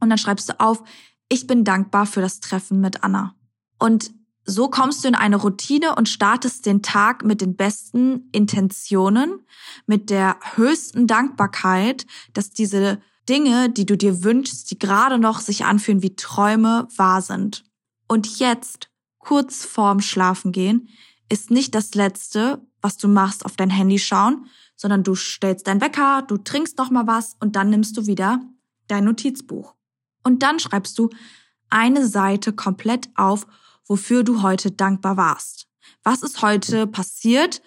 Und 0.01 0.09
dann 0.09 0.17
schreibst 0.17 0.49
du 0.49 0.59
auf, 0.61 0.83
ich 1.29 1.47
bin 1.47 1.63
dankbar 1.63 2.07
für 2.07 2.23
das 2.23 2.41
Treffen 2.41 2.81
mit 2.81 3.05
Anna. 3.05 3.35
Und 3.79 4.11
so 4.47 4.71
kommst 4.71 5.05
du 5.05 5.09
in 5.09 5.15
eine 5.15 5.37
Routine 5.37 5.95
und 5.95 6.09
startest 6.09 6.65
den 6.65 6.81
Tag 6.81 7.23
mit 7.23 7.43
den 7.43 7.55
besten 7.55 8.31
Intentionen, 8.33 9.41
mit 9.87 10.09
der 10.09 10.39
höchsten 10.55 11.07
Dankbarkeit, 11.07 12.07
dass 12.33 12.49
diese 12.49 13.03
Dinge, 13.29 13.71
die 13.71 13.87
du 13.87 13.97
dir 13.97 14.25
wünschst, 14.25 14.71
die 14.71 14.79
gerade 14.79 15.19
noch 15.19 15.41
sich 15.41 15.65
anfühlen 15.65 16.03
wie 16.03 16.17
Träume, 16.17 16.89
wahr 16.97 17.23
sind. 17.23 17.65
Und 18.07 18.39
jetzt, 18.39 18.91
kurz 19.19 19.65
vorm 19.65 20.01
Schlafengehen, 20.01 20.89
ist 21.29 21.51
nicht 21.51 21.75
das 21.75 21.95
Letzte, 21.95 22.67
was 22.81 22.97
du 22.97 23.09
machst, 23.09 23.45
auf 23.45 23.57
dein 23.57 23.71
Handy 23.71 23.99
schauen, 23.99 24.47
sondern 24.77 25.03
du 25.03 25.15
stellst 25.15 25.67
dein 25.67 25.81
Wecker, 25.81 26.23
du 26.23 26.39
trinkst 26.39 26.79
noch 26.79 26.91
mal 26.91 27.07
was 27.07 27.37
und 27.41 27.57
dann 27.57 27.69
nimmst 27.71 27.97
du 27.97 28.07
wieder 28.07 28.41
dein 28.87 29.05
Notizbuch. 29.05 29.75
Und 30.23 30.43
dann 30.43 30.59
schreibst 30.59 30.99
du 30.99 31.11
eine 31.69 32.07
Seite 32.07 32.53
komplett 32.53 33.09
auf, 33.15 33.47
wofür 33.87 34.23
du 34.23 34.43
heute 34.43 34.71
dankbar 34.71 35.17
warst. 35.17 35.69
Was 36.03 36.23
ist 36.23 36.43
heute 36.43 36.87
passiert, 36.87 37.61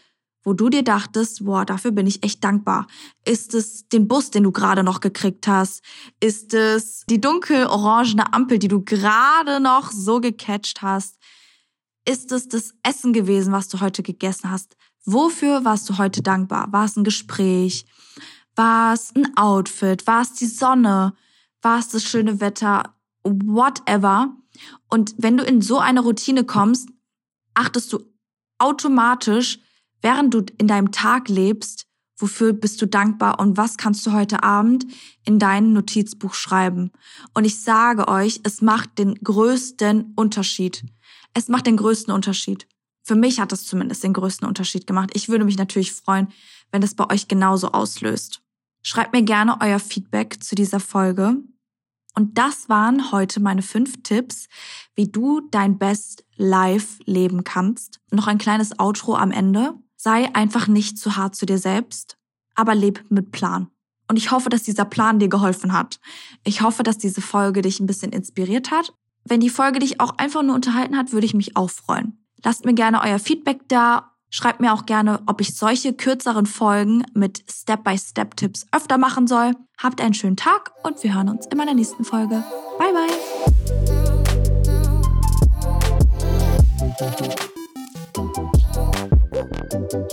wo 0.43 0.53
du 0.53 0.69
dir 0.69 0.83
dachtest, 0.83 1.45
boah, 1.45 1.65
dafür 1.65 1.91
bin 1.91 2.07
ich 2.07 2.23
echt 2.23 2.43
dankbar? 2.43 2.87
Ist 3.25 3.53
es 3.53 3.87
den 3.89 4.07
Bus, 4.07 4.31
den 4.31 4.43
du 4.43 4.51
gerade 4.51 4.83
noch 4.83 4.99
gekriegt 4.99 5.47
hast? 5.47 5.83
Ist 6.19 6.53
es 6.53 7.05
die 7.09 7.21
dunkel-orangene 7.21 8.33
Ampel, 8.33 8.57
die 8.57 8.67
du 8.67 8.81
gerade 8.81 9.59
noch 9.59 9.91
so 9.91 10.19
gecatcht 10.19 10.81
hast? 10.81 11.17
Ist 12.07 12.31
es 12.31 12.47
das 12.47 12.73
Essen 12.83 13.13
gewesen, 13.13 13.53
was 13.53 13.67
du 13.67 13.79
heute 13.79 14.01
gegessen 14.01 14.49
hast? 14.49 14.75
Wofür 15.05 15.65
warst 15.65 15.89
du 15.89 15.97
heute 15.97 16.21
dankbar? 16.21 16.71
War 16.71 16.85
es 16.85 16.95
ein 16.95 17.03
Gespräch? 17.03 17.85
War 18.55 18.93
es 18.93 19.15
ein 19.15 19.37
Outfit? 19.37 20.07
War 20.07 20.21
es 20.21 20.33
die 20.33 20.47
Sonne? 20.47 21.13
War 21.61 21.79
es 21.79 21.89
das 21.89 22.03
schöne 22.03 22.39
Wetter? 22.39 22.95
Whatever. 23.23 24.35
Und 24.89 25.13
wenn 25.17 25.37
du 25.37 25.43
in 25.43 25.61
so 25.61 25.79
eine 25.79 26.01
Routine 26.01 26.43
kommst, 26.43 26.89
achtest 27.53 27.93
du 27.93 27.99
automatisch, 28.57 29.59
während 30.01 30.33
du 30.33 30.45
in 30.57 30.67
deinem 30.67 30.91
Tag 30.91 31.29
lebst, 31.29 31.85
wofür 32.17 32.53
bist 32.53 32.81
du 32.81 32.85
dankbar 32.85 33.39
und 33.39 33.57
was 33.57 33.77
kannst 33.77 34.05
du 34.05 34.11
heute 34.11 34.43
Abend 34.43 34.85
in 35.25 35.39
dein 35.39 35.73
Notizbuch 35.73 36.33
schreiben. 36.33 36.91
Und 37.33 37.45
ich 37.45 37.61
sage 37.61 38.07
euch, 38.07 38.41
es 38.43 38.61
macht 38.61 38.97
den 38.99 39.15
größten 39.15 40.13
Unterschied. 40.15 40.83
Es 41.33 41.47
macht 41.47 41.65
den 41.65 41.77
größten 41.77 42.13
Unterschied. 42.13 42.67
Für 43.03 43.15
mich 43.15 43.39
hat 43.39 43.51
es 43.51 43.65
zumindest 43.65 44.03
den 44.03 44.13
größten 44.13 44.47
Unterschied 44.47 44.85
gemacht. 44.85 45.11
Ich 45.13 45.29
würde 45.29 45.45
mich 45.45 45.57
natürlich 45.57 45.91
freuen, 45.93 46.27
wenn 46.71 46.83
es 46.83 46.95
bei 46.95 47.09
euch 47.09 47.27
genauso 47.27 47.71
auslöst. 47.71 48.41
Schreibt 48.83 49.13
mir 49.13 49.23
gerne 49.23 49.57
euer 49.59 49.79
Feedback 49.79 50.43
zu 50.43 50.55
dieser 50.55 50.79
Folge. 50.79 51.37
Und 52.15 52.37
das 52.37 52.67
waren 52.67 53.11
heute 53.11 53.39
meine 53.39 53.61
fünf 53.61 54.03
Tipps, 54.03 54.47
wie 54.95 55.07
du 55.07 55.41
dein 55.51 55.77
Best 55.77 56.25
Life 56.35 57.01
leben 57.05 57.43
kannst. 57.43 57.99
Noch 58.11 58.27
ein 58.27 58.37
kleines 58.37 58.77
Outro 58.79 59.15
am 59.15 59.31
Ende. 59.31 59.73
Sei 60.03 60.33
einfach 60.33 60.67
nicht 60.67 60.97
zu 60.97 61.15
hart 61.15 61.35
zu 61.35 61.45
dir 61.45 61.59
selbst, 61.59 62.17
aber 62.55 62.73
leb 62.73 63.05
mit 63.09 63.31
Plan. 63.31 63.67
Und 64.07 64.17
ich 64.17 64.31
hoffe, 64.31 64.49
dass 64.49 64.63
dieser 64.63 64.83
Plan 64.83 65.19
dir 65.19 65.29
geholfen 65.29 65.73
hat. 65.73 65.99
Ich 66.43 66.63
hoffe, 66.63 66.81
dass 66.81 66.97
diese 66.97 67.21
Folge 67.21 67.61
dich 67.61 67.79
ein 67.79 67.85
bisschen 67.85 68.11
inspiriert 68.11 68.71
hat. 68.71 68.95
Wenn 69.25 69.41
die 69.41 69.51
Folge 69.51 69.77
dich 69.77 70.01
auch 70.01 70.17
einfach 70.17 70.41
nur 70.41 70.55
unterhalten 70.55 70.97
hat, 70.97 71.11
würde 71.11 71.27
ich 71.27 71.35
mich 71.35 71.55
auch 71.55 71.69
freuen. 71.69 72.25
Lasst 72.43 72.65
mir 72.65 72.73
gerne 72.73 72.99
euer 73.03 73.19
Feedback 73.19 73.59
da. 73.67 74.15
Schreibt 74.31 74.59
mir 74.59 74.73
auch 74.73 74.87
gerne, 74.87 75.21
ob 75.27 75.39
ich 75.39 75.55
solche 75.55 75.93
kürzeren 75.93 76.47
Folgen 76.47 77.05
mit 77.13 77.43
Step-by-Step-Tipps 77.47 78.65
öfter 78.71 78.97
machen 78.97 79.27
soll. 79.27 79.53
Habt 79.77 80.01
einen 80.01 80.15
schönen 80.15 80.35
Tag 80.35 80.71
und 80.83 81.03
wir 81.03 81.13
hören 81.13 81.29
uns 81.29 81.45
in 81.45 81.59
meiner 81.59 81.75
nächsten 81.75 82.05
Folge. 82.05 82.43
Bye, 82.79 82.91
bye. 86.97 87.50
Jetzt 89.91 90.07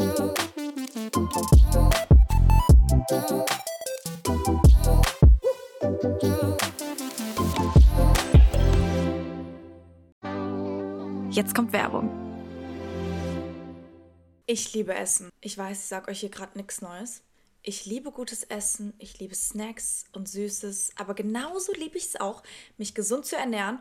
kommt 11.54 11.72
Werbung. 11.72 12.10
Ich 14.46 14.74
liebe 14.74 14.92
Essen. 14.96 15.30
Ich 15.40 15.56
weiß, 15.56 15.78
ich 15.78 15.84
sage 15.84 16.10
euch 16.10 16.18
hier 16.18 16.30
gerade 16.30 16.58
nichts 16.58 16.82
Neues. 16.82 17.22
Ich 17.62 17.86
liebe 17.86 18.10
gutes 18.10 18.42
Essen, 18.42 18.94
ich 18.98 19.20
liebe 19.20 19.36
Snacks 19.36 20.06
und 20.12 20.28
Süßes, 20.28 20.90
aber 20.96 21.14
genauso 21.14 21.72
liebe 21.74 21.98
ich 21.98 22.06
es 22.06 22.20
auch, 22.20 22.42
mich 22.78 22.96
gesund 22.96 23.26
zu 23.26 23.36
ernähren 23.36 23.80